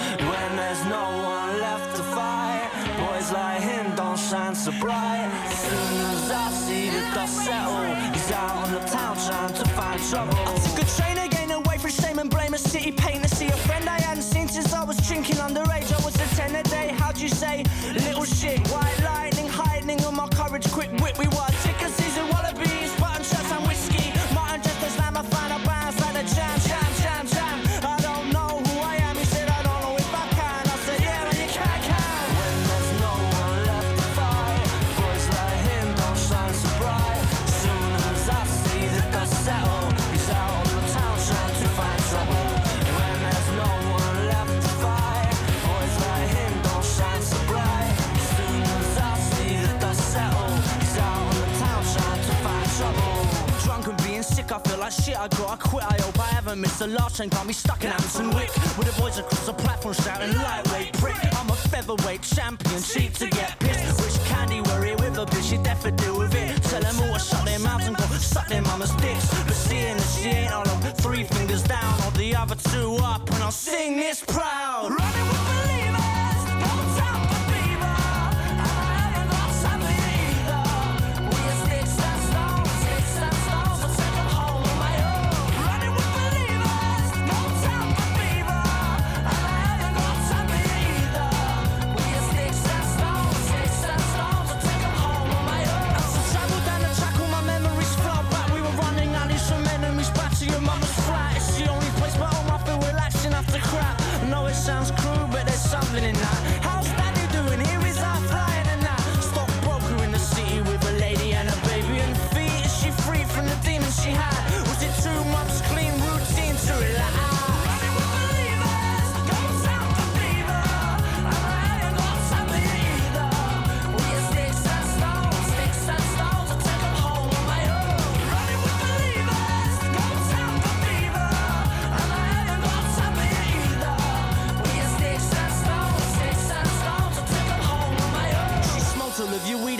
[55.08, 57.52] shit I got, I quit, I hope I haven't missed the last train, got me
[57.52, 58.50] stuck in Hampton Wick.
[58.76, 61.16] With the boys across the platform shouting, lightweight prick.
[61.38, 64.00] I'm a featherweight champion, cheap to get pissed.
[64.02, 66.62] Which candy we're here with a bitch, you deaf to deal with it.
[66.64, 69.26] Tell them all to shut their mouths and go suck their mama's dicks.
[69.44, 73.28] But seeing that she ain't all of three fingers down, or the other two up,
[73.30, 74.90] and I'll sing this proud.
[74.90, 75.67] Running with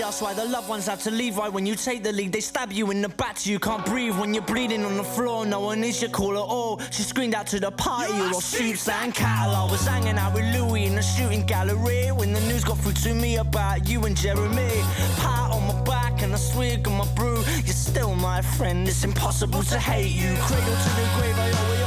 [0.09, 2.33] That's why the loved ones had to leave right when you take the lead.
[2.33, 5.03] They stab you in the back so you can't breathe when you're bleeding on the
[5.03, 5.45] floor.
[5.45, 6.81] No one is your call at oh, all.
[6.89, 9.53] She screamed out to the party, you're all suits and cattle.
[9.53, 12.93] I was hanging out with Louis in the shooting gallery when the news got through
[12.93, 14.81] to me about you and Jeremy.
[15.17, 17.43] Pat on my back and a swig of my brew.
[17.63, 20.35] You're still my friend, it's impossible to hate you.
[20.41, 21.78] Cradle to the grave, I always,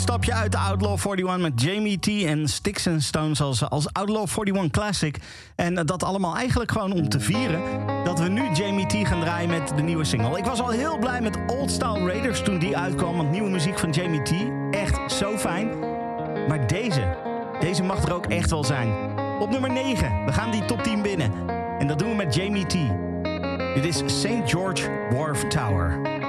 [0.00, 4.26] Uitstapje uit de Outlaw 41 met Jamie T en Sticks and Stones als, als Outlaw
[4.28, 5.18] 41 Classic.
[5.54, 7.60] En eh, dat allemaal eigenlijk gewoon om te vieren
[8.04, 10.38] dat we nu Jamie T gaan draaien met de nieuwe single.
[10.38, 13.78] Ik was al heel blij met Old Style Raiders toen die uitkwam, want nieuwe muziek
[13.78, 14.32] van Jamie T.
[14.70, 15.78] Echt zo fijn.
[16.48, 17.16] Maar deze,
[17.60, 19.18] deze mag er ook echt wel zijn.
[19.40, 21.32] Op nummer 9, we gaan die top 10 binnen.
[21.78, 22.76] En dat doen we met Jamie T.
[23.74, 24.42] Dit is St.
[24.44, 26.19] George Wharf Tower.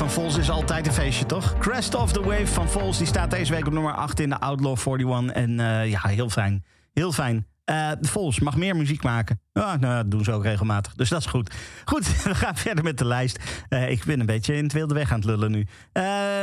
[0.00, 1.58] van Vols is altijd een feestje, toch?
[1.58, 4.38] Crest of the Wave van Vols, die staat deze week op nummer 8 in de
[4.40, 5.34] Outlaw 41.
[5.34, 6.64] En eh, ja, heel fijn.
[6.92, 7.46] Heel fijn.
[7.64, 9.40] Eh, uh, Vols mag meer muziek maken.
[9.52, 10.94] Ja, nou, dat doen ze ook regelmatig.
[10.94, 11.54] Dus dat is goed.
[11.84, 13.64] Goed, we gaan verder met de lijst.
[13.68, 15.66] Eh, ik ben een beetje in het wilde weg aan het lullen nu.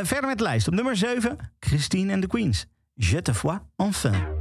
[0.04, 0.68] verder met de lijst.
[0.68, 2.66] Op nummer 7, Christine and the Queens.
[2.94, 4.37] Je te vois enfin.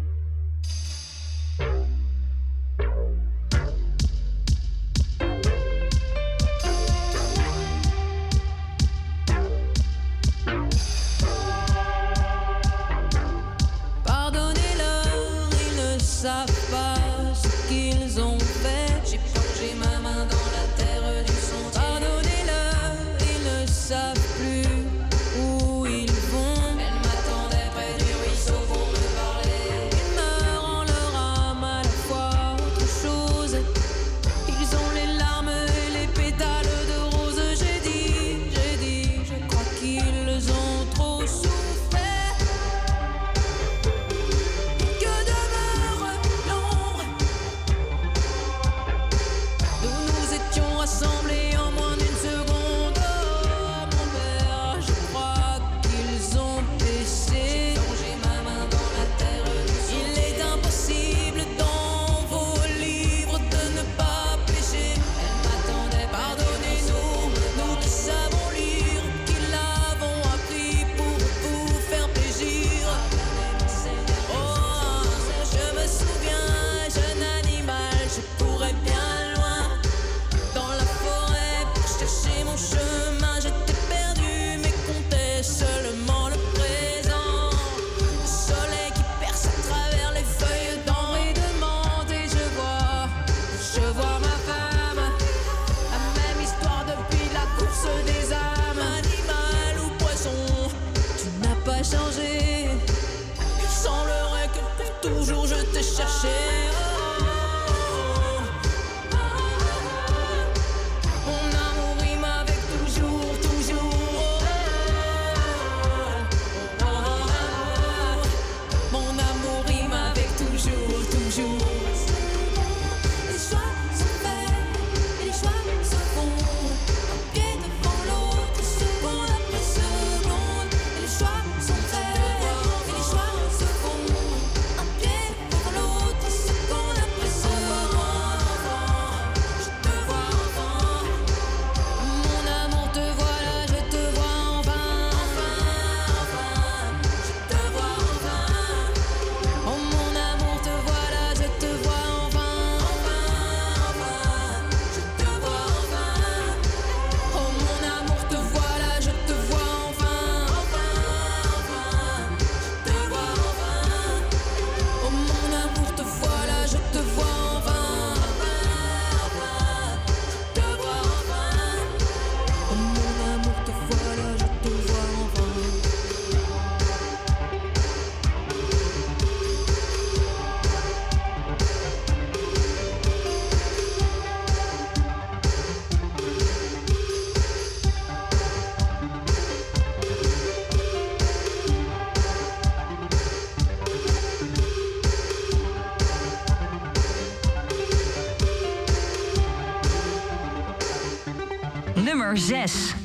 [202.39, 202.96] zes.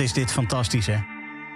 [0.00, 0.98] Is dit fantastisch, hè?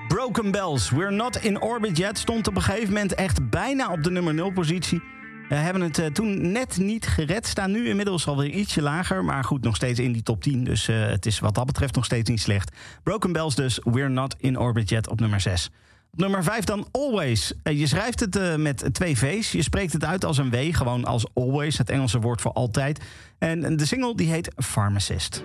[0.08, 2.18] Broken Bells, We're Not in Orbit Yet...
[2.18, 5.02] stond op een gegeven moment echt bijna op de nummer 0 positie.
[5.48, 7.46] We hebben het eh, toen net niet gered.
[7.46, 9.24] Staan nu inmiddels alweer ietsje lager.
[9.24, 10.64] Maar goed, nog steeds in die top 10.
[10.64, 12.76] Dus eh, het is wat dat betreft nog steeds niet slecht.
[13.02, 15.70] Broken Bells dus, We're Not in Orbit Yet op nummer 6.
[16.12, 17.52] Op nummer 5 dan Always.
[17.62, 19.52] Eh, je schrijft het met twee V's.
[19.52, 21.78] Je spreekt het uit als een W, gewoon als Always.
[21.78, 23.00] Het Engelse woord voor altijd.
[23.38, 25.42] En de single die heet Pharmacist.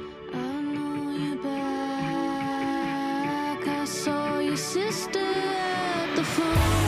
[4.60, 6.79] Sister at the pharmacy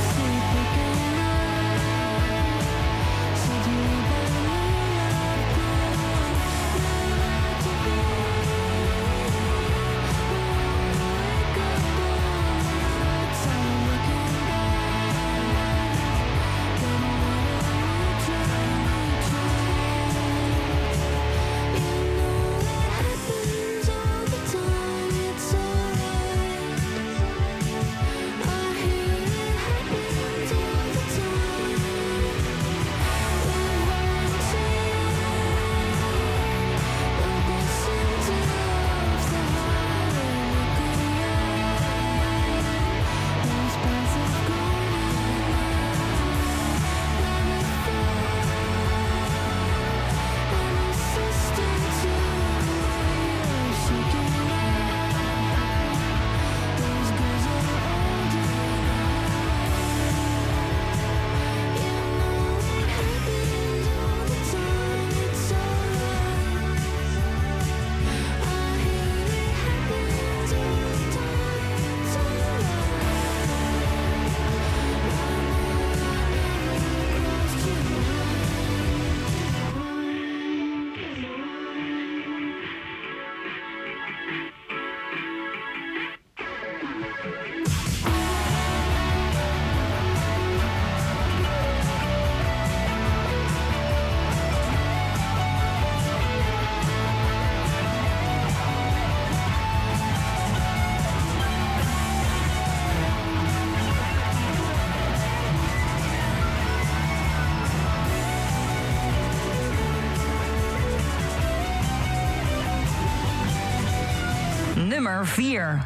[115.21, 115.85] Nummer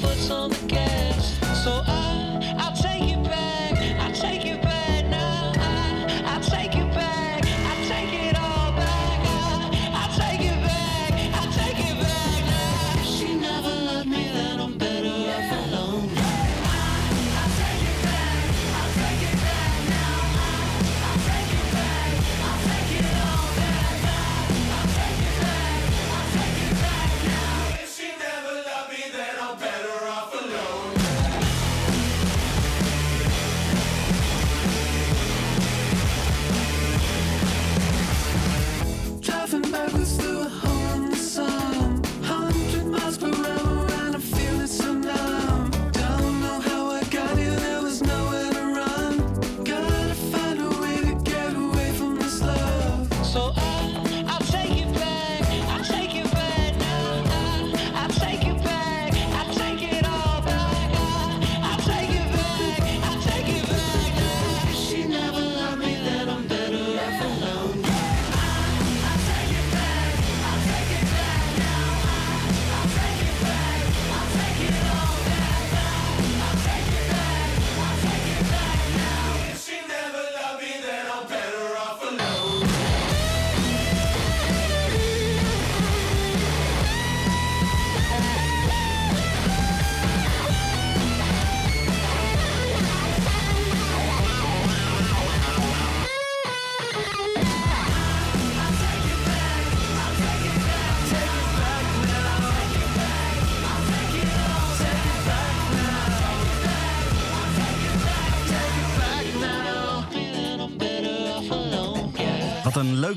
[0.00, 0.49] Put some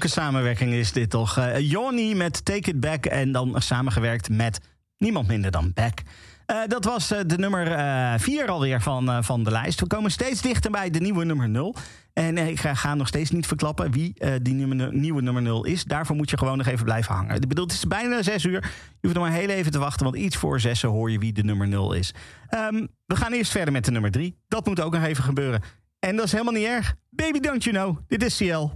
[0.08, 1.38] samenwerking is dit toch.
[1.38, 4.60] Uh, Johnny met Take It Back en dan samengewerkt met
[4.98, 6.02] niemand minder dan Beck.
[6.46, 9.80] Eh, dat was eh, de nummer 4 alweer van, eh, van de lijst.
[9.80, 11.76] We komen steeds dichter bij de nieuwe nummer 0.
[12.14, 14.54] En eh, ik ga, nog steeds niet verklappen wie eh, die
[14.92, 15.84] nieuwe nummer 0 is.
[15.84, 17.36] Daarvoor moet je gewoon nog even blijven hangen.
[17.36, 18.62] Ik bedoel, het is bijna 6 uur.
[18.62, 21.34] Je hoeft nog maar heel even te wachten, want iets voor 6 hoor je wie
[21.34, 22.14] de nummer 0 is.
[22.48, 24.38] Ehm, we gaan eerst verder met de nummer 3.
[24.48, 25.62] Dat moet ook nog even gebeuren.
[26.00, 26.96] En dat is helemaal niet erg.
[27.10, 27.98] Baby, don't you know?
[28.08, 28.72] Dit is CL.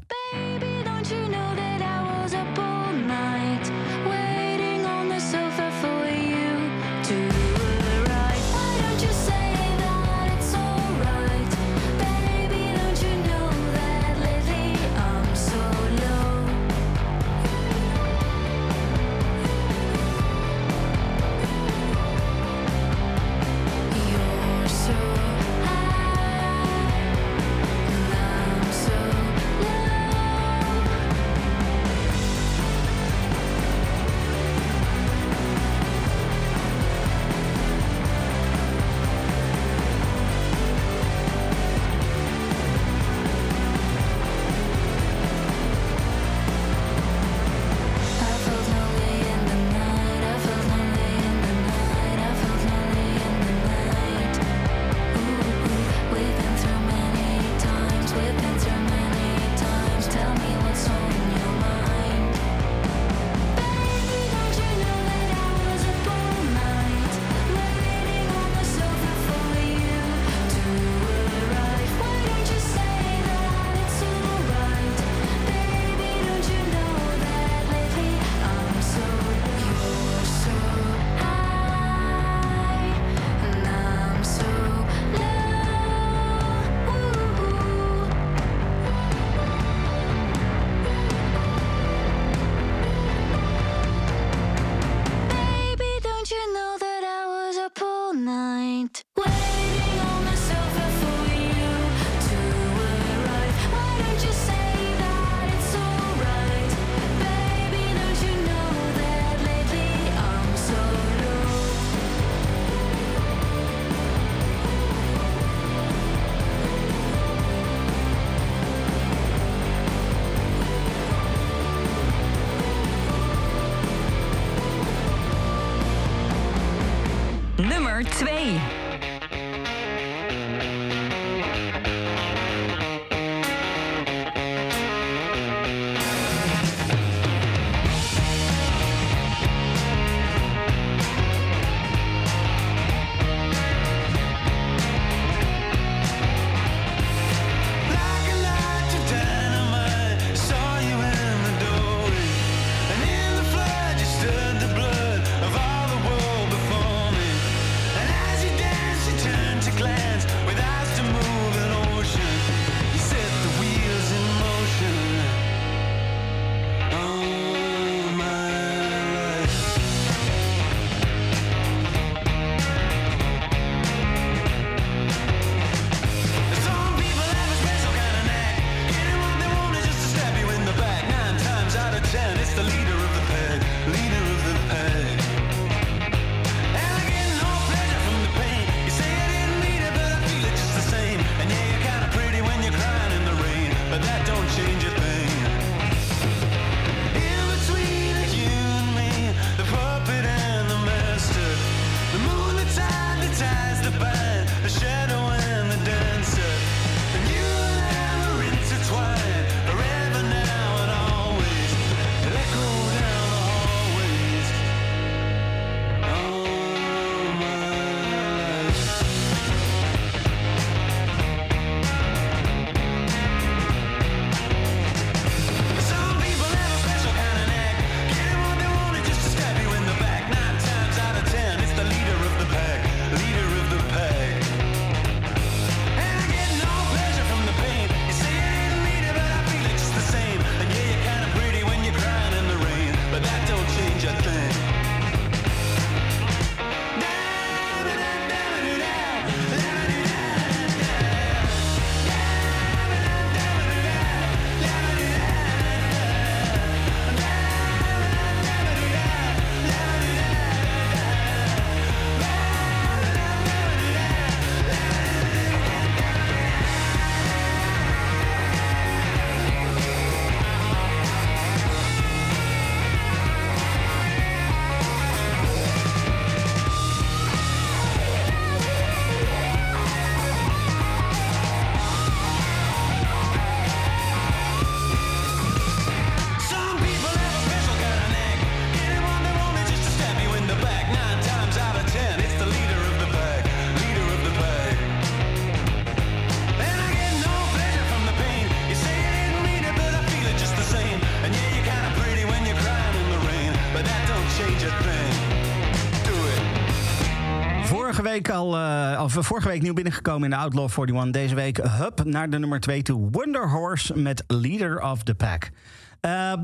[308.29, 308.57] Al,
[309.03, 311.11] of vorige week nieuw binnengekomen in de Outlaw 41.
[311.11, 313.09] Deze week Hub naar de nummer 2 toe.
[313.11, 315.49] Wonder Horse met Leader of the Pack.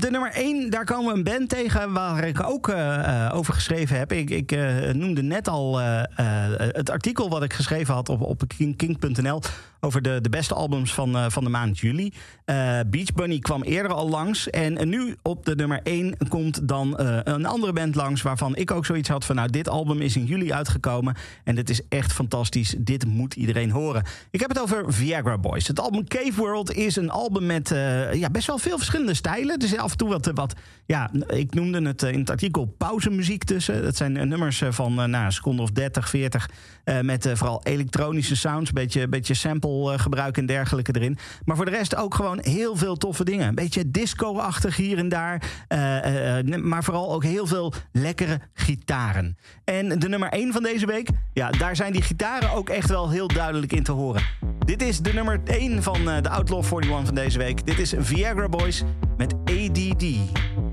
[0.04, 3.54] De nummer 1, daar komen we een band tegen waar ik ook eh, eh, over
[3.54, 4.12] geschreven heb.
[4.12, 8.76] Ik, ik eh, noemde net al het artikel wat ik geschreven had op, op king-
[8.76, 9.40] king.nl
[9.80, 12.12] over de, de beste albums van, van de maand juli.
[12.86, 14.50] Beach Bunny kwam eerder al langs.
[14.50, 18.22] En nu op de nummer 1 komt dan een andere band langs...
[18.22, 19.36] waarvan ik ook zoiets had van...
[19.36, 22.74] nou, dit album is in juli uitgekomen en dit is echt fantastisch.
[22.78, 24.04] Dit moet iedereen horen.
[24.30, 25.68] Ik heb het over Viagra Boys.
[25.68, 27.68] Het album Cave World is een album met
[28.12, 29.58] ja, best wel veel verschillende stijlen.
[29.58, 30.54] Is af en toe wat, wat
[30.86, 33.82] ja, ik noemde het eh, in het artikel pauzemuziek tussen.
[33.82, 36.50] Dat zijn eh, nummers eh, van eh, nou, een seconde of 30, 40...
[36.84, 41.18] eh, met vooral elektronische sounds, een beetje, beetje sample gebruik en dergelijke erin.
[41.44, 43.48] Maar voor de rest ook gewoon heel veel toffe dingen.
[43.48, 45.42] Een beetje disco-achtig hier en daar.
[46.62, 49.36] maar vooral ook heel veel lekkere gitaren.
[49.64, 53.10] En de nummer 1 van deze week, ja, daar zijn die gitaren ook echt wel
[53.10, 54.22] heel duidelijk in te horen.
[54.58, 57.66] Dit is de nummer 1 van de Outlaw 41 van deze week.
[57.66, 58.82] Dit is Viagra Boys
[59.16, 59.83] met ADD.
[59.84, 60.63] DD.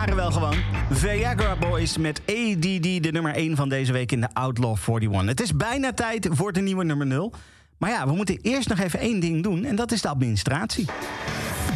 [0.00, 0.56] Gitaren wel gewoon.
[0.90, 5.28] Viagra Boys met ADD, de nummer 1 van deze week in de Outlaw 41.
[5.28, 7.32] Het is bijna tijd voor de nieuwe nummer 0.
[7.78, 10.86] Maar ja, we moeten eerst nog even één ding doen en dat is de administratie.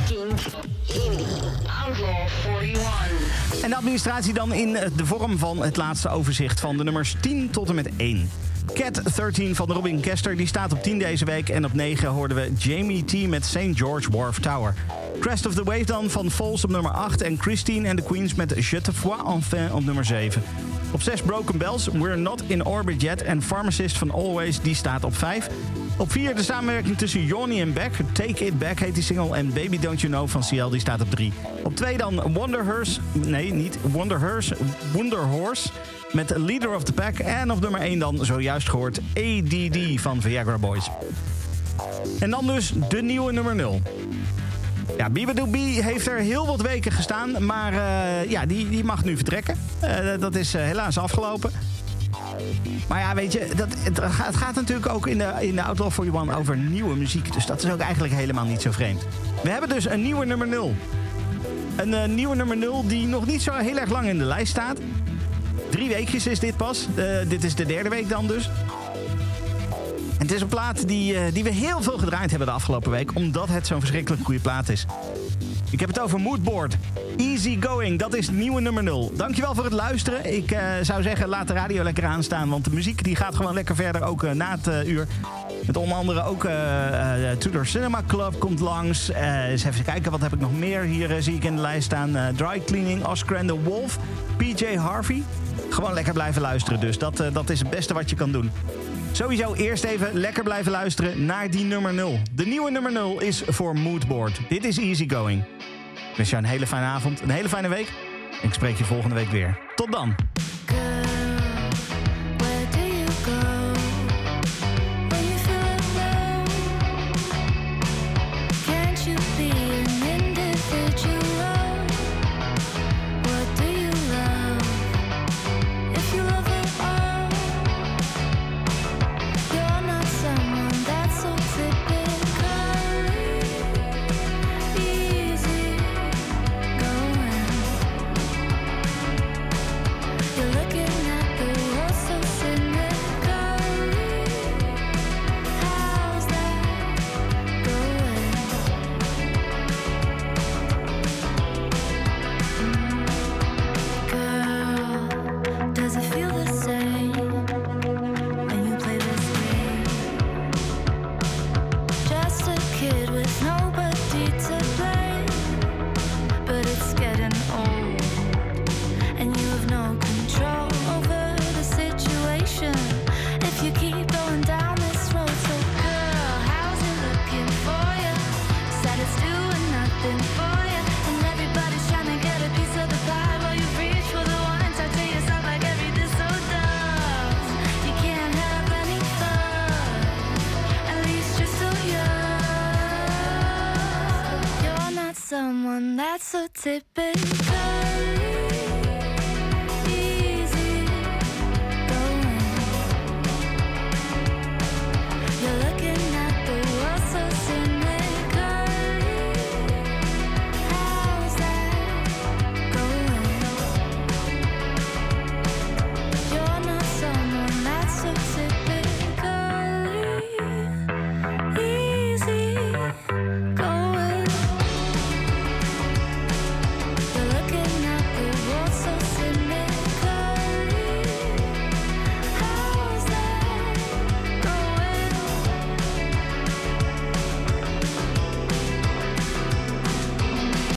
[0.07, 0.41] Kink
[0.89, 1.27] Indie
[1.85, 3.63] Outlaw 41.
[3.63, 7.51] En de administratie dan in de vorm van het laatste overzicht van de nummers 10
[7.51, 8.31] tot en met 1.
[8.75, 11.49] Cat 13 van Robin Kester, die staat op 10 deze week.
[11.49, 13.59] En op 9 hoorden we Jamie T met St.
[13.73, 14.75] George Wharf Tower.
[15.25, 17.23] Crest of the Wave dan van Falls op nummer 8.
[17.23, 20.43] En Christine and the Queens met Je te vois enfin op nummer 7.
[20.93, 23.23] Op 6 Broken Bells, We're Not in Orbit Yet.
[23.23, 25.49] En Pharmacist van Always, die staat op 5.
[25.97, 27.93] Op 4 de samenwerking tussen Johnny en Beck.
[28.13, 29.37] Take It Back heet die single.
[29.37, 31.33] En Baby Don't You Know van CL, die staat op 3.
[31.63, 33.01] Op 2 dan Wonder Horse.
[33.13, 34.57] Nee, niet Wonder Horse.
[34.93, 35.69] Wonder Horse.
[36.13, 37.19] Met Leader of the Pack.
[37.19, 40.91] En op nummer 1 dan zojuist gehoord ADD van Viagra Boys.
[42.21, 43.81] En dan dus de nieuwe nummer 0.
[44.97, 47.47] Ja, Bibadoo B heeft er heel wat weken gestaan.
[47.47, 49.59] Maar eh, ja, die, die mag nu vertrekken.
[49.81, 51.51] Eh, dat is eh, helaas afgelopen.
[52.89, 54.01] Maar ja, weet je, dat, het,
[54.37, 57.33] gaat, natuurlijk ook in de, in de Outlaw 41 over nieuwe muziek.
[57.33, 59.07] Dus dat is ook eigenlijk helemaal niet zo vreemd.
[59.43, 60.75] We hebben dus een nieuwe nummer 0.
[61.77, 64.79] Een nieuwe nummer 0 die nog niet zo heel erg lang in de lijst staat.
[65.71, 66.89] Drie weekjes is dit pas.
[67.29, 68.51] Dit is de derde week dan dus.
[70.19, 72.91] En het is een plaat die, eh, die we heel veel gedraaid hebben de afgelopen
[72.91, 73.15] week.
[73.15, 74.87] Omdat het zo'n verschrikkelijk goede plaat is.
[75.71, 76.77] Ik heb het over Moodboard.
[77.17, 79.13] Easy Going, dat is nieuwe nummer 0.
[79.17, 80.35] Dankjewel voor het luisteren.
[80.37, 82.49] Ik eh, zou zeggen, laat de radio lekker aanstaan.
[82.49, 85.07] Want de muziek die gaat gewoon lekker verder, ook eh, na het uur.
[85.67, 86.49] Met onder andere ook
[87.39, 89.13] Tudor Cinema Club komt langs.
[89.13, 90.83] Eens even kijken, wat heb ik nog meer?
[90.83, 92.17] Hier zie ik in de lijst staan.
[92.37, 93.99] Dry Cleaning, Oscar and the Wolf,
[94.37, 95.23] PJ Harvey.
[95.69, 96.99] Gewoon lekker blijven luisteren dus.
[96.99, 98.51] Dat, dat is het beste wat je kan doen.
[99.15, 102.19] Sowieso eerst even lekker blijven luisteren naar die nummer 0.
[102.33, 104.41] De nieuwe nummer 0 is voor Moodboard.
[104.49, 105.45] Dit is Easy Going.
[106.11, 107.93] Ik wens jou een hele fijne avond, een hele fijne week.
[108.43, 109.59] Ik spreek je volgende week weer.
[109.75, 110.15] Tot dan.